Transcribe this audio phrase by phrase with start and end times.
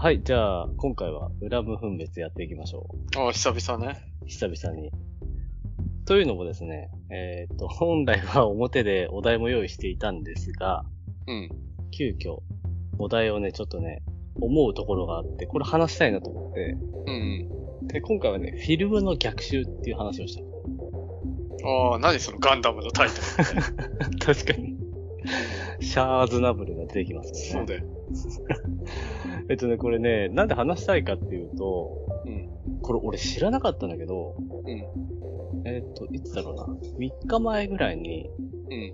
[0.00, 4.00] はい、じゃあ、今回は裏無分別やっていきましょああ、久々ね。
[4.22, 4.28] う。
[4.28, 4.92] 久々に。
[6.06, 10.84] というのもですね、えーっと、本来は表でお題も用意していたんですが、
[11.26, 11.50] うん。
[11.90, 12.38] 急遽、
[13.00, 14.04] お題をね、ちょっとね、
[14.40, 16.76] 思うところがあって、これ話したいなと思って、
[17.08, 20.42] うんで、今回はね、フィルムの逆襲っていう話をした。
[20.42, 21.90] うん。
[21.90, 24.14] ああ、何そのガンダムのタイトル。
[24.24, 24.76] 確かに。
[25.80, 27.66] シャーズナブルが出てきますよね。
[27.66, 27.98] そうだよ。
[29.50, 32.80] えっとね、これね、なんで話したいかっていうと、うん。
[32.82, 35.66] これ俺知らなかったんだけど、うん。
[35.66, 36.64] えっと、いつだろうな。
[36.98, 38.30] 3日前ぐらいに、
[38.70, 38.92] うん。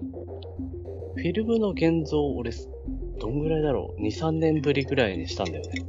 [1.17, 2.53] フィルムの現像を俺、
[3.21, 5.85] どんぐらいだろう ?2、3年ぶりぐらいにしたんだよね。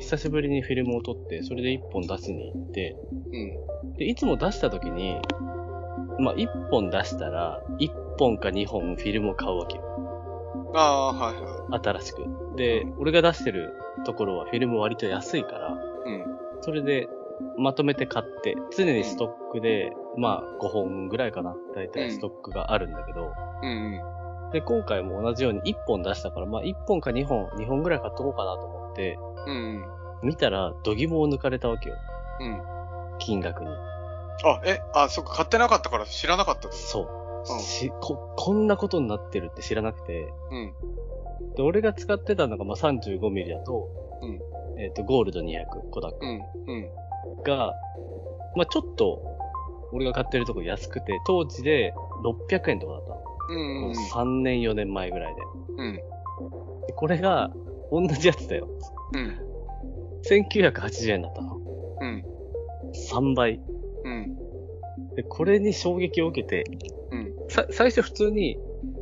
[0.00, 2.96] 久しぶりにフィルムを撮って、それで1本出しに行って、
[3.32, 3.88] うん。
[3.88, 3.92] うん。
[3.94, 5.16] で、いつも出した時に、
[6.20, 9.87] まあ、1本出したら、1本か2本フィルムを買うわけよ。
[10.74, 11.34] ああ、はい
[11.70, 12.24] は新しく。
[12.56, 13.74] で、俺が出してる
[14.04, 15.74] ところはフィルム割と安いから、い。
[16.06, 16.38] うん。
[16.60, 17.08] それで、
[17.56, 21.54] まとめて買って、常にストックで、まあ、5本ぐらいかな。
[21.74, 24.00] だいたいストックがあるんだけど、うん
[24.52, 29.54] で、今回も同じように1本出したから、まあ1本か2本、2本ぐらい買っとこうかなと思って、うん。
[30.22, 30.28] うん。
[30.28, 31.96] 見たら、度肝を抜かれたわけよ。
[32.40, 32.62] うん。
[33.18, 33.70] 金額に。
[33.70, 37.17] あ、え、あ、そっか、買ってなかったから知らなかったそう。
[37.54, 40.72] うんしこ、こんなことになってるって知らなくて、うん。
[41.56, 43.88] で、俺が使ってたのが、まあ 35mm だと、
[44.22, 44.40] うん
[44.80, 46.40] えっ、と、ゴールド200、コダックうん。
[46.66, 46.88] うん。
[47.42, 47.74] が、
[48.56, 49.20] まあちょっと、
[49.92, 51.92] 俺が買ってるとこ安くて、当時で
[52.24, 53.22] 600円とかだったの。
[53.50, 53.80] うん。
[53.80, 55.42] もう3年4年前ぐらいで。
[55.78, 55.96] うん。
[56.86, 57.50] でこれが、
[57.90, 58.68] 同じやつだよ。
[59.14, 59.38] うん。
[60.28, 61.56] 1980円だったの。
[62.00, 62.24] うん。
[63.10, 63.60] 3倍。
[64.04, 64.36] うん。
[65.16, 66.97] で、これに衝撃を受けて、うん。
[67.48, 68.58] さ、最初普通に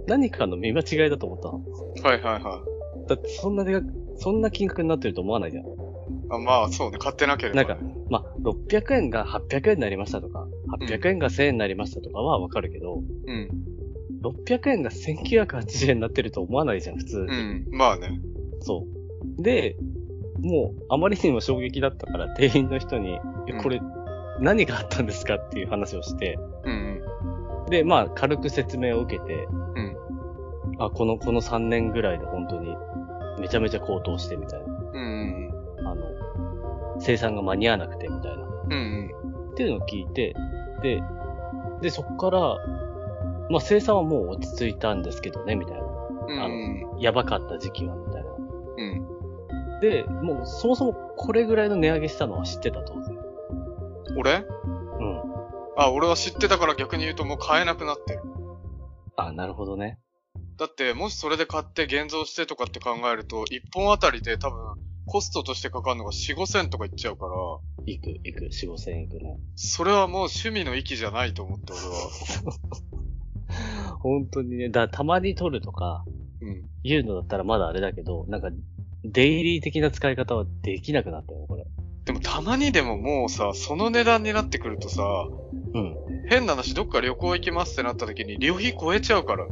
[0.07, 2.09] 何かの見間違いだと思ったの。
[2.09, 2.63] はいはいは
[3.07, 3.09] い。
[3.09, 3.87] だってそんなでかく、
[4.19, 5.65] そんな金額になってると思わないじゃん。
[6.31, 7.69] あ、まあ、そうね、買ってなければ、ね。
[7.69, 10.47] なんか、まあ、600円が800円になりましたとか、
[10.81, 13.51] 800円が1000円になりましたとかはわかるけど、うん。
[14.23, 17.19] 600円が1980円になってると思わないじゃん、普通。
[17.19, 17.67] うん。
[17.71, 18.21] まあね。
[18.61, 18.87] そ
[19.39, 19.43] う。
[19.43, 19.77] で、
[20.41, 23.19] もう、あまりにも衝撃だったから、店員の人に、
[23.63, 23.81] これ、
[24.41, 26.96] 何があったんですかっていう話をして、うん。
[27.69, 29.97] で、まあ、軽く説明を受けて、うん。
[30.79, 32.77] あ、この、この3年ぐらいで本当に、
[33.41, 34.67] めちゃめちゃ高騰してみたいな。
[34.67, 35.51] うん。
[35.85, 36.05] あの、
[37.01, 38.45] 生産が間に合わなくてみたいな。
[38.45, 39.11] うん。
[39.53, 40.35] っていうのを聞いて、
[40.83, 41.03] で、
[41.81, 42.41] で、そっから、
[43.51, 45.83] まあ、生産はもう落ち着いたんですけどね、みたいな。
[46.29, 46.41] うん。
[46.41, 48.31] あのやばかった時期は、みたいな。
[48.31, 48.83] う
[49.79, 49.81] ん。
[49.81, 53.19] で、もう、そもそもこれぐらいの値上げしたのは知ってた、当然。
[54.17, 54.33] 俺？
[54.37, 54.76] うん。
[55.77, 58.23] あ、俺は知ってたから逆に言うともう買えなくなってる。
[59.17, 59.99] あ、なるほどね。
[60.57, 64.59] だって、もしそれで買って現像してとかって考えると、1本あたりで多分、
[65.05, 67.33] コストとしてかかるのが4、5千とかいっちゃうから、
[67.85, 69.39] いく、いく、4、5千いくね。
[69.55, 72.11] それはもう趣味の域じゃないと思って、俺は。
[74.01, 76.05] 本当にね、だたまに撮るとか、
[76.41, 76.71] うん。
[76.83, 78.49] 言うのだったらまだあれだけど、なんか、
[79.05, 81.67] デイリー的な使い方はできなくなったよ、これ。
[82.07, 85.03] でもたまにでももうさ、その値段になってくるとさ、
[85.75, 85.97] うん。
[86.29, 89.51] 変な話、どっか旅行行きますってなった時に、旅費超えちゃうからね。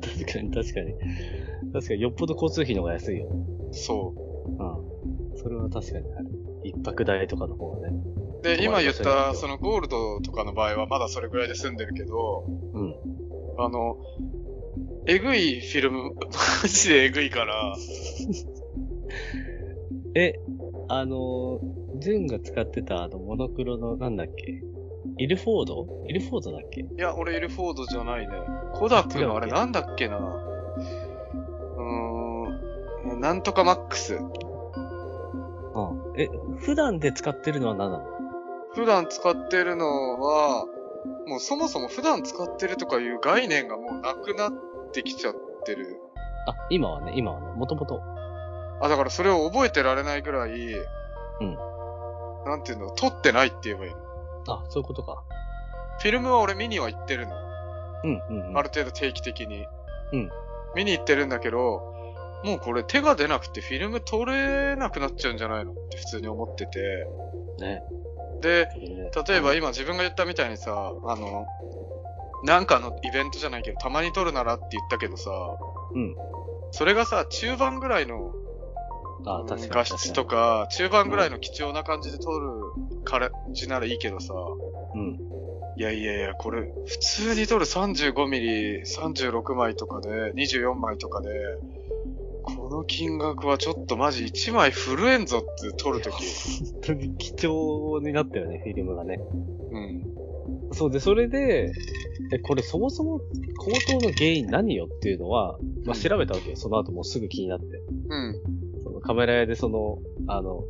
[0.00, 0.94] 確かに、確かに。
[1.72, 3.28] 確かに、よっぽど交通費の方が安いよ。
[3.72, 4.14] そ
[4.46, 4.56] うん。
[5.36, 6.28] それは確かにある。
[6.64, 7.94] 一泊代とかの方がね。
[8.40, 8.42] う。
[8.42, 12.94] で、今言った、そのゴールドとかの場合はまだそれぐらいで済んでるけど、うん。
[13.58, 13.96] あの、
[15.06, 16.14] えぐいフィルム、
[16.62, 17.74] マジでえぐいから、
[20.14, 20.34] え、
[20.88, 24.62] あのー、ジュンが使ってたあのモノクロのなんだっけ？
[25.20, 25.86] イルフォード？
[26.08, 26.80] イルフォードだっけ？
[26.80, 28.34] いや、俺エルフォードじゃないね。
[28.74, 30.16] コダックのあれなんだっけな？
[30.16, 34.14] うーん、なんとかマックス。
[34.14, 34.24] うん。
[36.16, 36.28] え、
[36.60, 38.06] 普段で使ってるのは何なの？
[38.74, 39.86] 普段使ってるの
[40.20, 40.64] は、
[41.26, 44.52] もうそもそも普段使ってるとかいう概念がもうなくなっ
[44.92, 45.34] てきちゃっ
[45.66, 45.98] てる。
[46.46, 48.00] あ、今はね、今はね、もともと。
[48.80, 51.58] あ、だからそれを覚えてられないぐらい、うん。
[52.46, 53.98] なんていうの、撮ってないって言えばいいの。
[54.48, 55.22] あ、そういうことか。
[56.00, 57.34] フィルムは俺見には行ってるの。
[58.04, 58.58] うん、うん、うん。
[58.58, 59.66] ある程度定期的に。
[60.12, 60.30] うん。
[60.74, 61.82] 見に行ってるんだけど、
[62.44, 67.06] もうこれ手が出なくてフィルム撮れなくなっちゃうんじゃないのって普通に思ってて。
[67.58, 67.82] ね。
[68.40, 71.46] で、ね例えば今自分が言ったみたいにさ、あの、
[72.44, 75.30] なんかのイベントじゃないけど、たまに撮るならって言ったけどさ、
[75.94, 76.16] うん。
[76.70, 78.32] それがさ、中盤ぐらいの
[79.26, 79.70] あ、うん確かに。
[79.70, 82.48] 画質とか、中盤ぐらいの貴重な感じで撮る
[83.04, 84.34] 感じならいいけどさ、
[84.94, 85.18] うん。
[85.76, 91.28] いやいやいや、これ、普通に撮る35ミリ、36枚とかで、24枚とかで、
[92.42, 96.14] この金額はちょっとマジ1枚震えんぞって撮るとき。
[96.72, 99.20] 本当に貴重になったよね、フィルムがね。
[99.70, 100.02] うん。
[100.72, 101.72] そうで、それで、
[102.32, 103.20] え、これそもそも
[103.58, 106.56] 高騰の原因何よっていうのは、まあ、調べたわけよ。
[106.56, 107.66] その後もうすぐ気になって。
[108.08, 108.59] うん。
[109.10, 109.98] カメラ屋でその、
[110.28, 110.62] あの、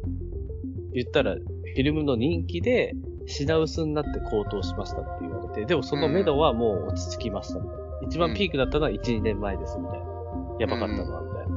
[0.95, 2.95] 言ったら、フィルムの人気で
[3.27, 7.85] 品薄になって高騰しましたって言われて、でもその目処はもう落ち着きましたみたいな。
[8.07, 10.07] 一番ピークだったのは1、2年前ですみたいな。
[10.59, 11.57] やばかったのはみたいな。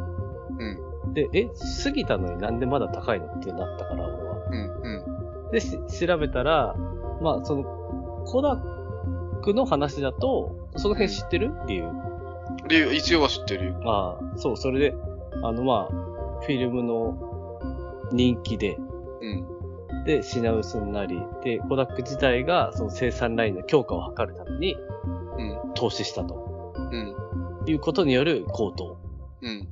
[1.05, 1.13] うん。
[1.13, 1.47] で、え、
[1.85, 4.35] 過ぎたのになんでまだ高いのってなったから、俺は。
[4.51, 5.45] うん。
[5.45, 5.51] うん。
[5.51, 6.75] で、し調べたら、
[7.21, 7.63] まあ、その、
[8.25, 11.53] コダックの話だと、その辺知ってる？
[11.65, 11.85] 理由。
[12.67, 13.79] 理由、一応は知ってるよ。
[13.85, 14.93] ああ、そう、それで、
[15.43, 16.12] あの、まあ、
[16.45, 18.75] フィルムの人気で、
[19.21, 20.03] うん。
[20.05, 24.75] で、品薄になり、で、コダック自体が、その生産ラインの強化を図るために、
[25.37, 25.73] うん。
[25.75, 27.15] 投資したとうん。
[27.65, 28.97] いうことによる高騰
[29.41, 29.61] うん。
[29.61, 29.69] っ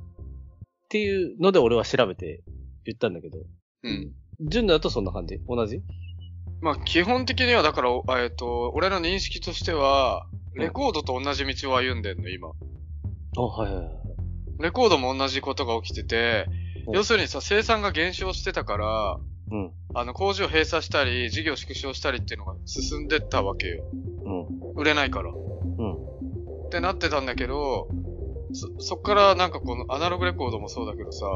[0.88, 2.42] ていうので俺は調べて
[2.84, 3.38] 言ったんだけど、
[3.82, 4.12] うん。
[4.40, 5.38] 純だとそんな感じ？
[5.46, 5.82] 同じ？
[6.62, 7.90] まあ、基本的にはだから、
[8.22, 12.48] えっと、俺の認識としては、レコードと同じ道を歩んでんの、今。
[13.36, 13.94] あ、はいはいはい。
[14.60, 19.18] レコードも同じことが起きてて、うん要するにさ、生産が減少してたから、
[19.50, 19.72] うん。
[19.94, 23.84] あの、工場閉鎖したり、事業縮小したりっていうのが進んでったわけよ。
[24.24, 24.72] うん。
[24.76, 25.30] 売れないから。
[25.30, 25.94] うん。
[25.94, 27.88] ってなってたんだけど、
[28.52, 31.26] そ、そっからなんかこのアナログレコードもそうだけどさ、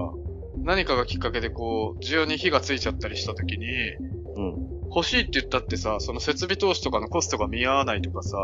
[0.65, 3.67] 何かがきっかけでこう、需要に火がついちゃったりした時に、
[4.37, 4.57] うん。
[4.89, 8.39] 欲しいって言ったってさ、その設備投資とかのコストが見合わないとかさ。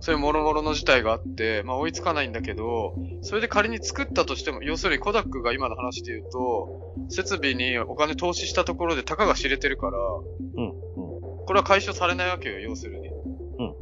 [0.00, 9.92] そういう諸々の事態があって、まあ追いつかないんだけど、それで仮に作ったとしても、要するにコダックが今の話で言うと、設備にお金投資したところでたかが知れてるから、
[10.56, 10.68] うん。
[10.68, 10.74] うん。
[11.46, 13.08] これは回収されないわけよ、要するに。
[13.08, 13.74] うん。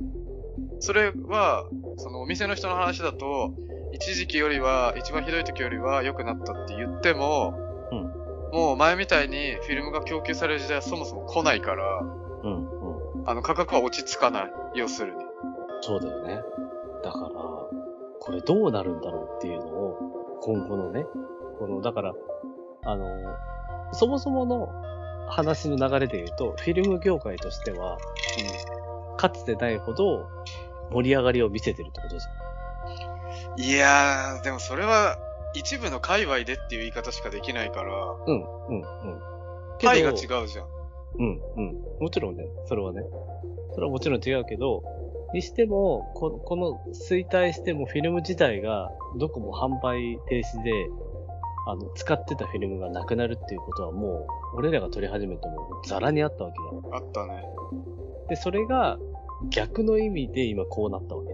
[0.80, 3.52] それは、そのお店の人の話だと、
[3.92, 7.54] 一時期よりは、一番ひどい時よりは良くなったって言っても、
[7.92, 8.24] うん
[8.54, 11.84] もう前みたいにフィルムが供給される時代はそもそも来ないから、
[12.44, 13.18] うん。
[13.18, 13.28] うん。
[13.28, 14.52] あの価格は落ち着かない。
[14.76, 15.23] 要するに。
[15.84, 16.42] そうだよね。
[17.02, 17.28] だから、
[18.18, 21.04] これどうなるんだろうっていうのを、今後のね、
[21.58, 22.14] この、だから、
[22.86, 23.06] あの、
[23.92, 24.72] そもそもの
[25.28, 27.98] 話の流れで言うと、フィルム業界としては、
[29.18, 30.26] かつてないほど
[30.90, 32.18] 盛り上がりを見せてるってこと
[33.58, 35.18] じいやー、でもそれは、
[35.52, 38.24] 一部の界隈でっていう言い方しかできないから、ゃん。
[38.26, 38.84] うん、うん、うん。
[39.78, 40.66] けどパイが違うじゃん。
[41.18, 41.84] うん、うん。
[42.00, 43.02] もちろんね、それはね。
[43.74, 44.82] それはもちろん違うけど、
[45.34, 50.70] にしても、ここの衰退してもフィルム自体がどこも販売停止で、
[51.66, 56.58] あの、使ってたフィルムがなくなるっていうことはもう、俺らが撮り始めてもザラにあったわけ
[56.88, 56.96] だ。
[56.96, 57.44] あったね。
[58.28, 58.98] で、それが
[59.50, 61.28] 逆の意味で今こうなったわけ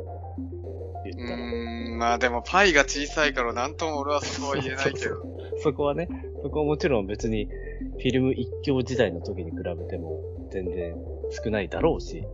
[1.12, 1.38] 言ったら。
[1.38, 5.16] ーん、まあでもパイが小さいからなんとも俺はそこは言えないけど。
[5.62, 6.08] そこはね、
[6.42, 10.96] そこはもちろん別にフィルム一強時代の時に比べても全然
[11.44, 12.24] 少ないだろうし。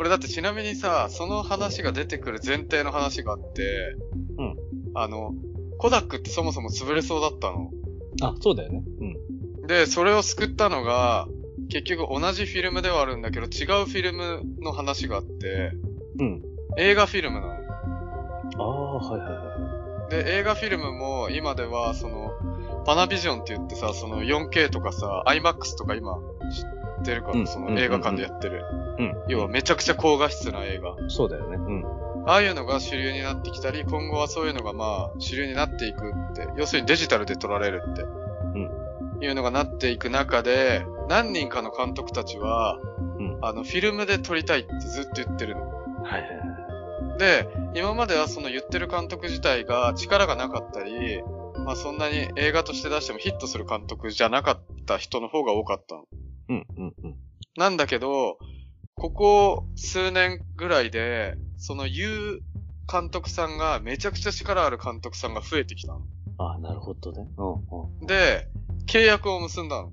[0.00, 3.96] これだってちなみにさ、その話が出てくる前提の話があって、
[4.38, 4.56] うん。
[4.94, 5.34] あの、
[5.76, 7.70] コダックってそもそも潰れそうだったの。
[8.22, 8.82] あ、そうだよね。
[9.60, 9.66] うん。
[9.66, 11.28] で、それを救ったのが、
[11.68, 15.72] 結局同じフィルムではあるんだけど、違うフィルムの話があって、
[16.18, 16.42] うん。
[16.78, 17.52] 映画フィルムなの。
[17.52, 20.10] ああ、はいはいはい。
[20.12, 22.32] で、映画フィルムも今では、その、
[22.86, 26.16] パナビジョンって言ってさ、その 4K とかさ、IMAX とか今
[26.50, 28.64] 知ってるかうんら、その映画館でやってる。
[28.98, 29.14] うん。
[29.28, 30.96] 要はめちゃくちゃ高画質な映画。
[31.08, 31.56] そうだよね。
[31.56, 31.84] うん。
[32.26, 38.04] ああいうのが主流になってきたり、今後はそういうのがまあ主流になっていくって、要するにデジタルで撮られるって、
[39.24, 42.78] いうのがなっていく中で、何人かの監督たちは、
[43.18, 45.62] うんあの、フィルムで撮りたいってずっと言ってるの。
[46.02, 47.18] はいはいはい。
[47.18, 51.22] で、今まではその言ってる監督自体が力がなかったり、
[51.64, 56.04] まあそんなに映画として出してもヒットする監督じゃなかった人の方が多かったの。
[56.50, 57.16] うん、うん、うん。
[57.56, 58.38] なんだけど、
[58.94, 62.40] ここ数年ぐらいで、その言う
[62.90, 66.02] 監督さんがめちゃくちゃ力ある監督さんが増えてきたの。
[66.38, 67.28] ああ、なるほどね。
[67.36, 67.52] うん、
[68.00, 68.06] うん。
[68.06, 68.48] で、
[68.86, 69.92] 契約を結んだの。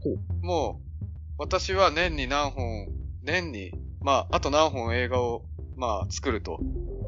[0.00, 1.04] ほもう、
[1.38, 2.86] 私は年に何本、
[3.22, 5.44] 年に、まあ、あと何本映画を、
[5.76, 6.58] まあ、作ると。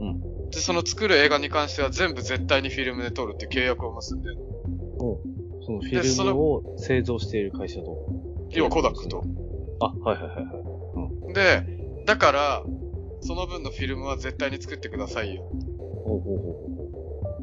[0.01, 0.51] うん。
[0.51, 4.45] で、その作る映画に関しては全部絶対にフィルムで撮るって契約を結んでるの。
[5.65, 8.24] そのフィルムを製造している会社と。
[8.59, 9.25] 要はコダックと。
[9.81, 11.33] あ、はいはいはいはい。
[11.35, 11.67] で、
[12.07, 12.63] だから、
[13.21, 15.43] その分のフィルムは絶対に作ってくださいよ。
[16.05, 16.51] ほうほうほ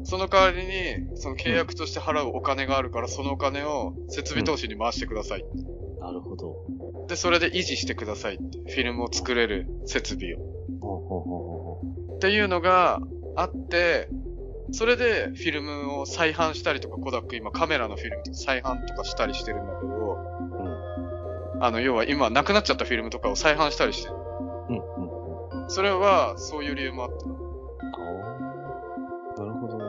[0.02, 5.42] うその代わりに、その契約として払うお金があるから、そのお金を設備投資に回してください。
[5.42, 5.48] ほ
[6.00, 6.04] う。
[6.04, 6.56] なるほど。
[7.08, 8.58] で、それで維持してくださいって。
[8.72, 10.38] フィルムを作れる設備を。
[10.80, 11.80] ほうほうほうほ
[12.16, 13.00] っていうのが
[13.36, 14.08] あって、
[14.72, 20.31] それでフィルムを再販したりとか、コダック今カメラのフィルムとか再販とかしたりしてるんだけど、うん。
[21.62, 24.16] あの、要は今なくなっちゃったフィルムとかを再販したりしてる。
[24.68, 25.62] うん。
[25.62, 25.70] うん。
[25.70, 27.24] それは、そういう理由もあって。
[27.24, 27.28] あ
[29.36, 29.40] あ。
[29.40, 29.84] なるほどね。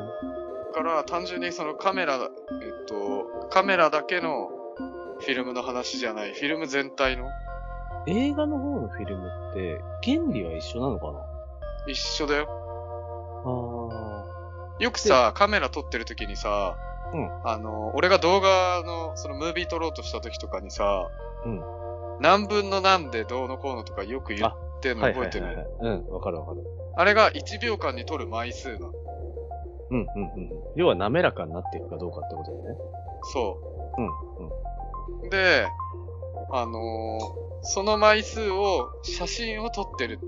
[0.75, 4.49] だから、単純にそのカメラ、えっと、カメラだけの
[5.19, 7.25] フィルムの話じゃない、フィルム全体の
[8.05, 11.25] 映画の方のフィルムって、原理は一緒なのかな？
[11.87, 12.47] 一緒だよ。
[13.45, 16.75] あよくさ、カメラ撮ってる時にさ、
[17.13, 21.07] うんあの、俺が動画の、そのムービー撮ろうとした時とかにさ、
[21.45, 21.73] うん
[22.19, 25.55] 何分の何でどうのこうのとかよく言ってんの覚えてる、はい。
[25.81, 26.63] うん、わかるわかる。
[26.95, 28.93] あれが1秒間に撮る枚数なの。
[29.89, 30.49] うん、うん、うん。
[30.75, 32.77] 要は滑らかになっていくかどうかってことだよね。
[33.33, 33.57] そ
[33.97, 34.05] うん、
[35.21, 35.27] うん。
[35.27, 35.29] う。
[35.29, 35.67] で、
[36.51, 40.19] あのーその枚数を写真を撮ってる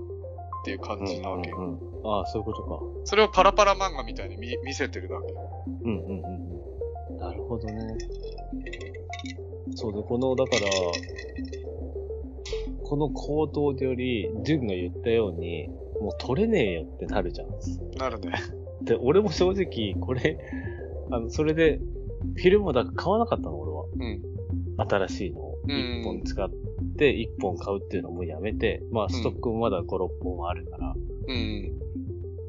[0.60, 1.56] っていう感じなわけよ。
[1.58, 2.80] うんうんうんああ、そういうことか。
[3.04, 5.34] それをパラパラ漫画みたいに見見せてるだけ。
[5.82, 6.24] うんうんうん
[7.10, 7.18] うん。
[7.18, 7.98] なるほどね。
[9.76, 10.60] そうで、この、だから、
[12.82, 15.68] この行動より、ジュンが言ったように、
[16.00, 17.48] もう取れねえよってなるじゃん。
[17.98, 18.32] なるね。
[18.82, 20.38] で、俺も正直、これ、
[21.10, 21.78] あの、それで、
[22.36, 23.84] フィルムをだから買わなかったの、俺は。
[23.84, 24.22] うん。
[24.78, 26.50] 新しいのをうん1本使っ
[26.96, 30.94] て、1本買うっていうのもやめて、まあ、ストックもまだ5、6本あるから、
[31.28, 31.78] うん。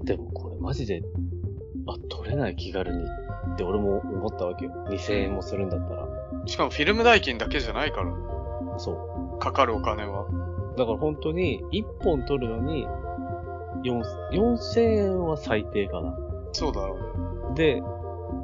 [0.05, 1.01] でもこれマジで、
[1.87, 3.03] あ、取れない気軽に
[3.53, 4.71] って俺も思ったわけよ。
[4.89, 6.06] 2000円もするんだったら。
[6.47, 8.13] しかもフィルム代金だけじゃないから、
[8.79, 10.23] そかかるお金は。
[10.23, 10.77] う。
[10.77, 12.87] だから本当に、1本取るのに、
[13.83, 14.01] 4
[14.31, 16.17] 4000円は最低かな。
[16.53, 17.55] そうだろうね。
[17.55, 17.83] で、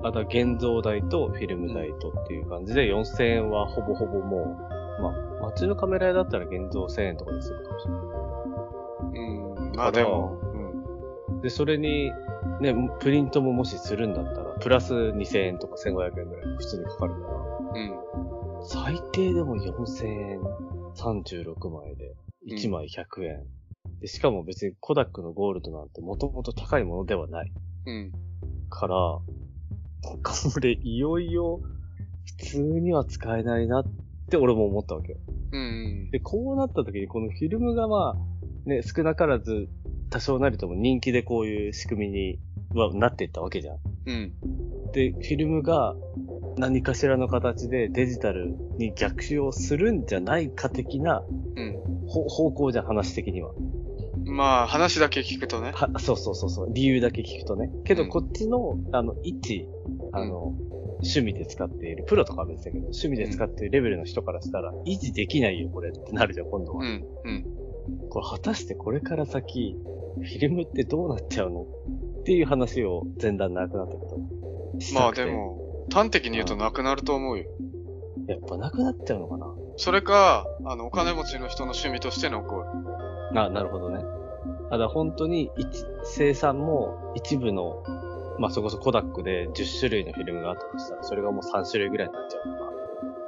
[0.04, 4.58] あとは現像代とフィルム代とっていう感じで、4000円はほぼほぼも
[5.00, 5.14] う、まあ、
[5.50, 8.02] 街のカメラ屋だったら現像1000円とかにするかもしれない。
[9.16, 9.76] うん。
[9.76, 10.38] まあでも、
[11.30, 11.42] うん。
[11.42, 12.12] で、それに、
[12.60, 17.94] ね、プリントももしするんだったら、プラス2000円とか1500円ぐらい普通にかかるから、うん。
[18.66, 20.40] 最低でも4000円、
[20.96, 22.16] 36枚で、
[22.48, 23.44] 1枚100円。
[24.00, 27.52] でしかも別にコダックのゴールドなんてもともと高いものではない
[27.86, 28.12] うん。
[28.70, 31.62] から、これいよいよ
[32.26, 33.84] 普通には使えないなっ
[34.30, 35.18] て俺も思ったわけよ。
[35.52, 36.10] うん。
[36.12, 39.70] で、こうなった時にこのフィルムがまあ、ね、少なからず
[40.10, 42.40] 多少なりとも人気でこういう仕組みに
[42.74, 43.78] はなっていったわけじゃん。
[44.06, 44.34] うん。
[44.92, 45.96] で、フィルムが
[46.58, 51.24] 何かしらの形でデジタルに逆襲をするんじゃないか的な
[51.56, 51.76] うん。
[52.08, 53.52] ほ方向じゃん、話的には。
[54.26, 55.72] まあ、話だけ聞くとね。
[55.74, 57.70] は、そうそうそうそう、理由だけ聞くとね。
[57.84, 59.68] けどうんこっちの、あの、一、
[60.12, 60.54] あの、
[60.98, 66.84] 趣味で使っている、プロとかは別だけど、趣味で使っているレベルの人からしたら、維持できないよ、これってなるじゃん、今度は。
[66.84, 67.06] うん。
[67.26, 67.46] うん。
[68.10, 69.76] これ果たしてこれから先、
[70.16, 71.64] フィルムってどうなっちゃうの？
[71.64, 74.18] っていう話を前段なくなったけど。
[74.94, 75.26] まあで。
[75.26, 75.60] も、
[75.92, 77.46] 端的に言うとなくなると思うよ。
[78.28, 79.48] やっぱなくなっちゃうのかな？
[79.78, 82.66] それか、あの、お金持ちの人の趣味として残る。
[83.36, 84.04] あ、なるほどね。
[84.70, 87.84] あ、だ本当に一、生産も一部の、
[88.40, 92.72] まあそれこそコダックで10種類のフィルムがあったとしたら、それがもう3種類ぐらいになっちゃうのか。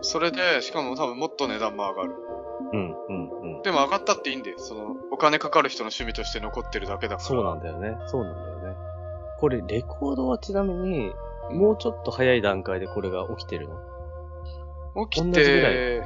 [0.02, 2.16] それで、しかも多分もっと値段も上がる。
[2.74, 3.62] うん、うん、うん。
[3.64, 4.60] でも上がったっていいんだよ。
[4.60, 7.28] その、お金かかる人の趣味として残ってるだけだから。
[7.28, 7.98] そうなんだよね。
[8.08, 8.76] そうなんだよね。
[9.40, 11.12] これ、レコードはちなみに、
[11.52, 15.08] もうちょっと早い段階でこれが起きてるの？
[15.08, 16.04] 起き同じぐらて、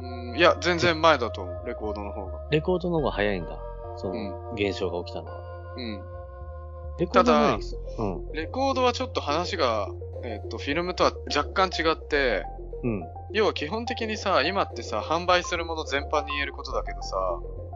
[0.00, 1.62] うん、いや、全然前だと思う。
[1.66, 2.40] レコードの方が。
[2.50, 3.58] レコードの方が早いんだ。
[3.96, 4.30] そうん。
[4.30, 5.74] の、現象が起きたのは。
[5.76, 6.02] うん。
[6.98, 8.32] レコードはただないですうん。
[8.32, 9.88] レコードはちょっと話が、
[10.24, 12.44] えっと、フィルムとは若干違って、
[12.84, 13.02] うん。
[13.32, 17.16] 要は基本的にさ、今ってさ、販売するもの全般に言えることだけどさ、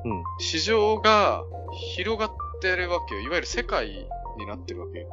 [0.05, 0.23] うん。
[0.39, 1.43] 市場が
[1.95, 3.21] 広がってるわけよ。
[3.21, 4.07] いわゆる世界
[4.37, 5.09] になってるわけよ。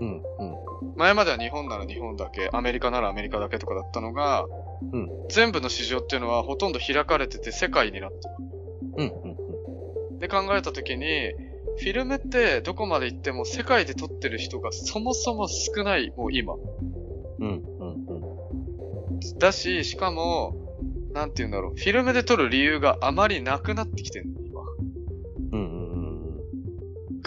[0.00, 0.08] うん。
[0.08, 0.96] うん。
[0.96, 4.44] 前までは日本なら日本だけ、アメリカならアメリカだけとかだったのが、
[4.92, 8.34] うん全部の市場っていうのはほとんど開かれてて世界になってる。
[8.96, 9.12] うん。
[10.10, 10.18] うん。
[10.18, 11.32] で考えたときに、
[11.78, 16.54] フィルムってどこまで行っても世界で撮ってる人がそもそも少ない、もう今。
[16.54, 16.62] うん。
[17.40, 17.62] うん。
[17.78, 19.38] うん。
[19.38, 20.54] だし、しかも、
[21.12, 24.26] なんて言うんだろう、フィルムで撮る理由があまりなくなってきてる。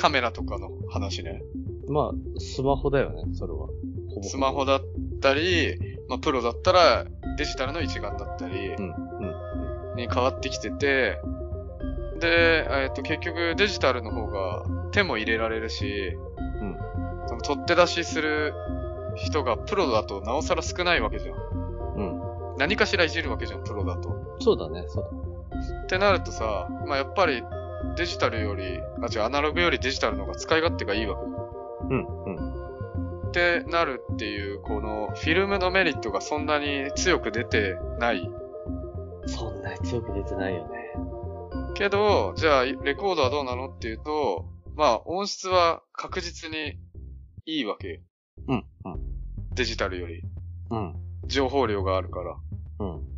[0.01, 1.43] カメラとかの話ね。
[1.88, 1.93] うん。
[1.93, 3.67] まあ、スマホだよね、それは。
[4.10, 4.81] ほぼスマホだっ
[5.22, 5.77] たり、
[6.10, 7.05] まあ、プロだったら
[7.38, 8.86] デジタルの一眼だったりうん。
[8.86, 9.96] うん。
[9.96, 11.20] に変わってきてて、
[12.20, 16.15] で、えっと、結局デジタルの方が手も入れられるし、
[16.62, 16.77] うん
[17.27, 18.53] その取って出しする
[19.15, 21.36] 人がプロだとなおさら少ないわけじゃん。
[21.96, 22.22] うん。
[22.58, 24.38] 何かしらいじるわけじゃん、プロだと。
[24.39, 25.81] そうだね、そうだ。
[25.84, 27.43] ってなるとさ、まあ、やっぱり
[27.95, 31.21] デジタルより、あ、違う、アナログよりデジタルの方が使い勝手がいいわけ。
[31.89, 32.23] うん。
[32.25, 33.27] うん。
[33.29, 38.29] ってなるっていう、このフィルムのメリットがそんなに強く出てない。
[39.25, 40.81] そんなに強く出てないよね。
[41.75, 44.45] けど、じゃあ、レコードはどうなのっていうと、
[44.75, 46.77] まあ、音質は確実に
[47.45, 48.00] いいわけよ。
[48.47, 49.00] うん、うん、
[49.53, 50.21] デジタルより。
[50.69, 50.95] うん、
[51.25, 52.38] 情報量があるから。
[52.79, 53.10] うん。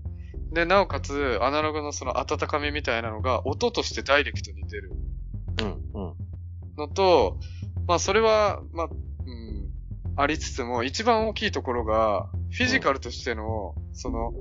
[0.54, 4.92] で、なおかつ、アナログのその温かみみたいなのが音としてダイレクトに出る
[5.62, 6.14] うん、うん。
[6.78, 7.40] のと、
[7.88, 9.70] まあそれは、まあ、うん、
[10.16, 14.34] ありつつも、一番大きいところが、フィジカルとしての、その、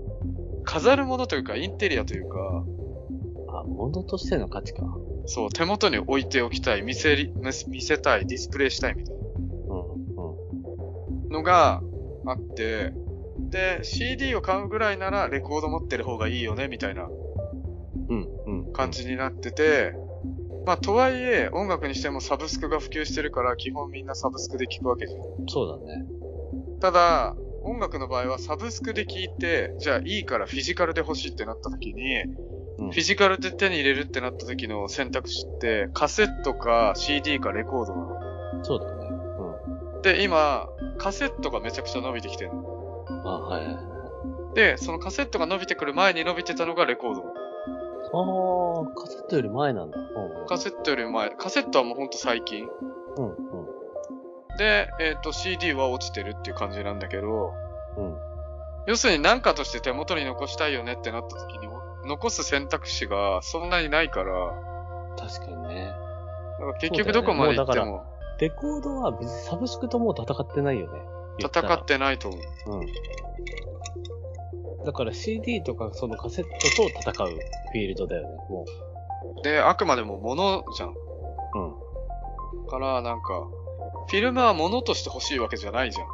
[0.65, 2.39] 飾るものというか、インテリアというか、
[3.49, 4.83] あ、物としての価値か。
[5.27, 7.33] そう、手元に置いておきたい、見せり、
[7.69, 9.79] 見せたい、ディスプレイしたいみたいうん、
[11.23, 11.29] うん。
[11.31, 11.83] なのが
[12.27, 12.93] あって、
[13.53, 17.07] で、CD を買うぐらいならレコード持ってる方がいいよね、みたいな
[18.09, 18.73] うん、うん。
[18.73, 19.93] 感じになってて、
[20.67, 25.21] まあ、とはいえ、音楽にしてもサブスクが普及してるから、基本みんなサブスクで聴くわけじゃん。
[25.49, 26.05] そうだね。
[26.81, 38.65] ただ、音楽の場合はサブスクで聴いて、じゃあいいからフィジカルで欲しいってなった時に、うんフィジカルで手に入れるってなった時の選択肢って、カセットか CD かレコードなの。
[38.65, 39.13] そうだね。
[40.03, 40.67] で、今、
[40.99, 42.72] カセットがめちゃくちゃ伸びてきてるの。
[43.23, 43.29] うん。
[43.29, 44.55] あ、はい。
[44.55, 47.23] で、そのカセットが伸びてくる前に伸びてたのがレコード。
[48.15, 49.99] ああ、カセットより前なんだ。
[50.49, 51.31] カセットより前。
[51.31, 52.69] カセットはもうほんと最近。
[53.17, 53.37] うん、うん。
[54.59, 57.53] で、えっ、と CD は落ちてるっていう感じなんだけど、
[57.97, 58.17] うん。
[58.87, 61.69] 要するに何かとして手元に残したいよねってなった時に、
[62.05, 64.35] 残す選択肢がそんなにないから、
[65.17, 65.93] 確かにね。
[66.59, 68.05] だから結局どこまで行っても
[68.39, 71.01] レコードは別にサブスクともう戦ってないよね。
[71.39, 72.41] 戦ってないと思う。
[72.79, 72.87] うん。
[74.85, 78.67] だから CD とかそのカセットと戦うフィールドだよね、も
[79.43, 80.91] で、あくまでも物じゃん。
[80.91, 80.95] う。
[81.55, 81.59] う
[82.67, 82.67] ん。
[82.73, 83.47] から、なんか、
[84.09, 86.07] フィルムは物として欲しいわけじゃないじゃん。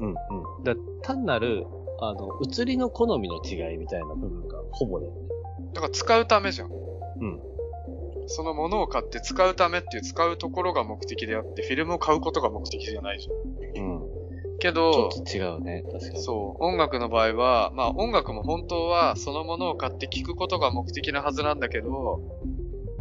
[0.00, 0.64] うんうん。
[0.64, 1.66] だ単なる、
[2.00, 5.18] あの、映りの好みの違いみたいな部分がほぼだよね。
[5.74, 6.70] だから使うためじゃん。
[6.70, 7.40] うん。
[8.26, 13.84] その物を買って使うためっていう使うところが目的であって、フィルムを買うことが目的じゃないじゃん。
[13.84, 14.07] うん。
[14.58, 16.22] けちょどっ、と違うね、確かに。
[16.22, 22.20] そう、音楽の場合は、まあ音楽も本当はそのものを買って聴くことが目的なはずなんだけど、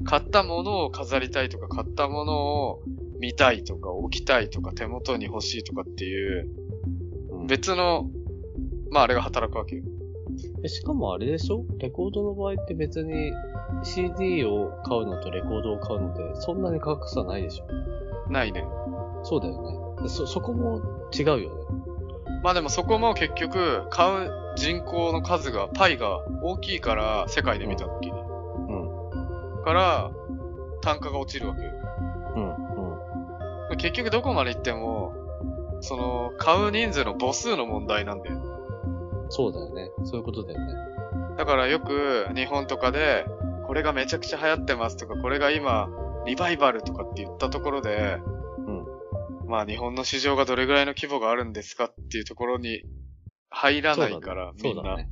[0.06, 2.34] 買ったものを飾りたいとか、買ったもの
[2.70, 2.82] を
[3.20, 6.50] 見たいとか、置きたいとか、手元に欲しいとかっていう、
[7.32, 8.10] うん別の、
[8.91, 9.84] まああれが働くわけよ。
[10.63, 11.63] えしかもあれでしょ？
[11.80, 13.32] レコードの場合って別に
[13.84, 18.32] CD を買うのとレコードを買うので、そんなに価格差ないでしょ？
[18.32, 18.63] ないね。
[19.24, 19.87] そうだよね。
[20.02, 20.82] でそ、そこも
[21.18, 21.50] 違うよね。
[22.44, 28.12] まあでもそこも結局、買う人口の数が、パイが大きいから、世界で見たときに。
[28.12, 29.64] うん。
[29.64, 30.12] から、
[30.82, 31.72] 単価が落ちるわけよ。
[32.36, 33.72] うん。
[33.72, 33.78] うん。
[33.78, 35.14] 結局どこまで行っても、
[35.82, 38.40] その、買う人数の母数の問題なんだよ。
[39.30, 39.92] そうだよね。
[40.06, 40.74] そういうことだよね。
[41.38, 43.26] だからよく日本とかで、
[43.66, 45.90] これがめちゃくちゃ流行ってますとか、これが今、
[46.26, 48.37] リバイバルとかって言ったところで、うん。
[49.48, 52.84] まあ日本の市場がどれぐらいの規模があるんですかっていうところに
[53.50, 54.82] 入らないから、みんな。
[54.82, 55.10] そうだね。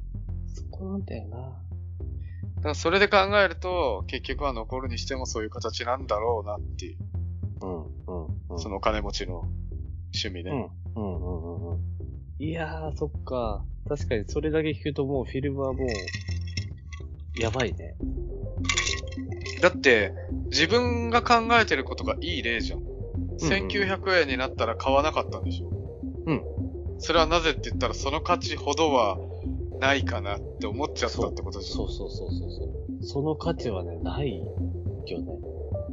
[0.48, 1.38] そこなんだよな。
[1.38, 6.98] だからそれで考えると、結局は残るにしてもそういう形なんだろうなっていう。
[7.62, 7.84] うん。
[7.84, 8.26] うん。
[8.50, 8.60] うん。
[8.60, 9.48] そのお金持ちの
[10.14, 10.52] 趣味ね。
[10.96, 11.04] うん。
[11.04, 11.16] うん。
[11.16, 11.44] うん。
[11.44, 11.74] うん。
[11.74, 11.80] うん。
[12.40, 13.64] いやー、そっか。
[13.88, 17.96] 確かにそれだけ聞くともうフィルムはもう、やばいね。
[19.62, 20.12] だって、
[20.50, 22.95] 自分が考えてることがいい例じゃん。
[23.40, 25.70] 1900円になったら買わなかったんでしょ？
[26.28, 26.44] うん。
[27.00, 29.18] それはなぜって言ったらその価値ほどは
[29.80, 31.78] ないかなって思っちゃったってことじゃん。
[31.78, 33.04] そうそうそうそうそう。
[33.04, 34.38] その価値はね、ない
[35.08, 35.26] よね。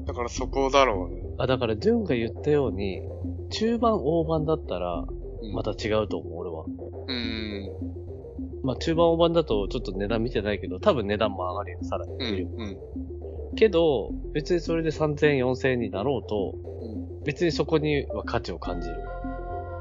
[0.06, 1.22] だからそこだろうね。
[1.38, 3.02] あ、だから、ジュンが言ったように、
[3.50, 6.64] 中盤、大盤だったら、うんまた違うと思う、俺は。
[7.08, 7.14] うー
[7.66, 7.72] ん。
[8.62, 12.12] まあ、中盤、大盤だと、ちょっと値段見てないけど、多分値段も上がるよ、さらに。
[12.12, 12.24] う
[12.58, 12.62] ん。
[12.62, 12.78] うん。
[13.56, 16.54] けど、別にそれで3000円、4000円になろうと、
[17.24, 18.96] 別にそこには価値を感じる。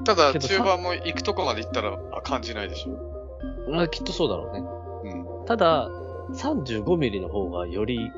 [0.04, 3.80] ただ、中盤も行くとこまで行ったらあ感じないでしょ？
[3.80, 5.14] あきっとそうだろうね。
[5.40, 5.46] うん。
[5.46, 5.90] ただ、
[6.34, 8.12] 35ミリの方がより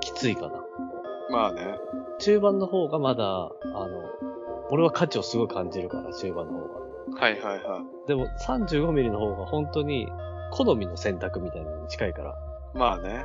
[0.00, 0.64] きついかな。
[1.30, 1.78] まあね。
[2.18, 3.88] 中盤の方がまだ、あの、
[4.70, 7.20] 俺は価値をすごい感じるから、中盤の方が。
[7.20, 10.06] はいはいはでも35ミリの方が本当に
[10.52, 12.30] 好みの選択みたいなのに近いから。
[12.74, 12.78] い。
[12.78, 13.24] まあね。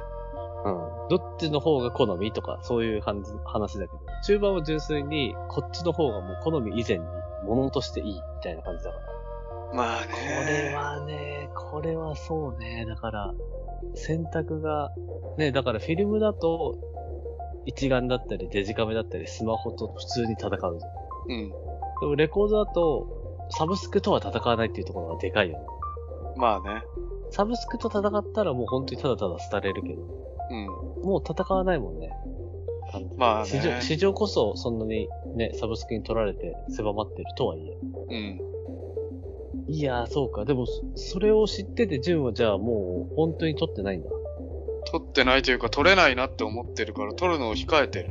[0.65, 1.08] うん。
[1.10, 7.06] どっちの方が好みとか、そういう話話だけど、中盤は純粋に、こっちの方がもう好み以前に
[7.45, 9.13] 物としていいみたいな感じだから。
[9.73, 10.08] まあね。
[10.08, 12.86] これはね、これはそうね。
[12.88, 13.34] だから、
[13.95, 14.91] 選択が、
[15.38, 16.78] ね、だからフィルムだと、
[17.65, 20.71] 一眼だったりデジカメだったりスマホと普通に戦うじゃん。
[21.30, 21.49] うん。
[21.49, 21.56] で
[22.08, 23.08] もレコードだと、
[23.49, 25.65] サブスクとは戦わないっていうところがでかいよね。
[26.36, 26.84] まあね。
[27.32, 30.02] サブスクと戦ったらもう本当にただただ廃れるけど、
[30.49, 30.65] うん。
[31.03, 32.10] もう戦わないもんね。
[33.17, 37.77] まあね市場、市場こそそんなにね、サブスクに取られて狭まってるとはいえ。
[38.10, 38.53] うん。
[39.67, 40.45] いやー、そうか。
[40.45, 44.10] でも、そそれを知ってて、ジュンはじゃあもう本当に取ってないんだ。
[44.91, 48.10] 撮ってないというか、撮れないなって思ってるから、撮るのを控えてる。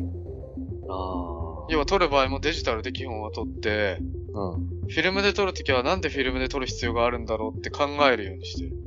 [0.89, 3.99] あ要は撮る場合もデジタルで基本は撮って、
[4.35, 4.41] あ。
[4.41, 4.73] うん。
[4.89, 8.82] フィルムで撮るときはなんでフィルムで撮る必要があるんだろうって考えるようにしてる。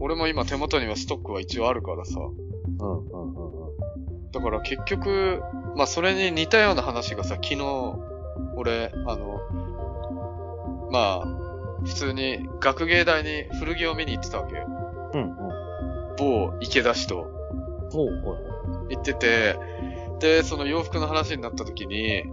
[0.00, 2.20] 俺も今手元にはストックは一応あるからさ。
[2.20, 4.30] うん、うん、うん、うん。
[4.32, 5.42] だから結局、
[5.76, 7.58] まあそれに似たような話がさ、昨日、
[8.56, 9.40] 俺、あの、
[10.90, 11.38] まあ、
[11.84, 14.66] 普通に学芸大に古着を見に行ってたわけよ。
[15.14, 16.16] うん、うん。
[16.16, 17.26] 某池田市と
[17.92, 18.96] おう、おい。
[18.96, 19.56] 行ってて、
[20.18, 22.32] で、その洋服の話になった時に、うん。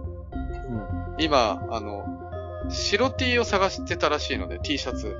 [1.18, 2.04] 今、あの、
[2.68, 5.14] 白 T を探してたらしいので、T シャツ。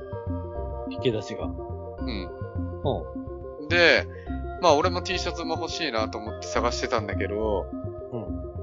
[0.91, 1.49] 池出しが。
[2.07, 3.63] うん。
[3.63, 3.69] うん。
[3.69, 4.07] で、
[4.63, 7.67] まあ俺も T シャツも欲しいなと思って探してたんだけど、
[8.13, 8.17] う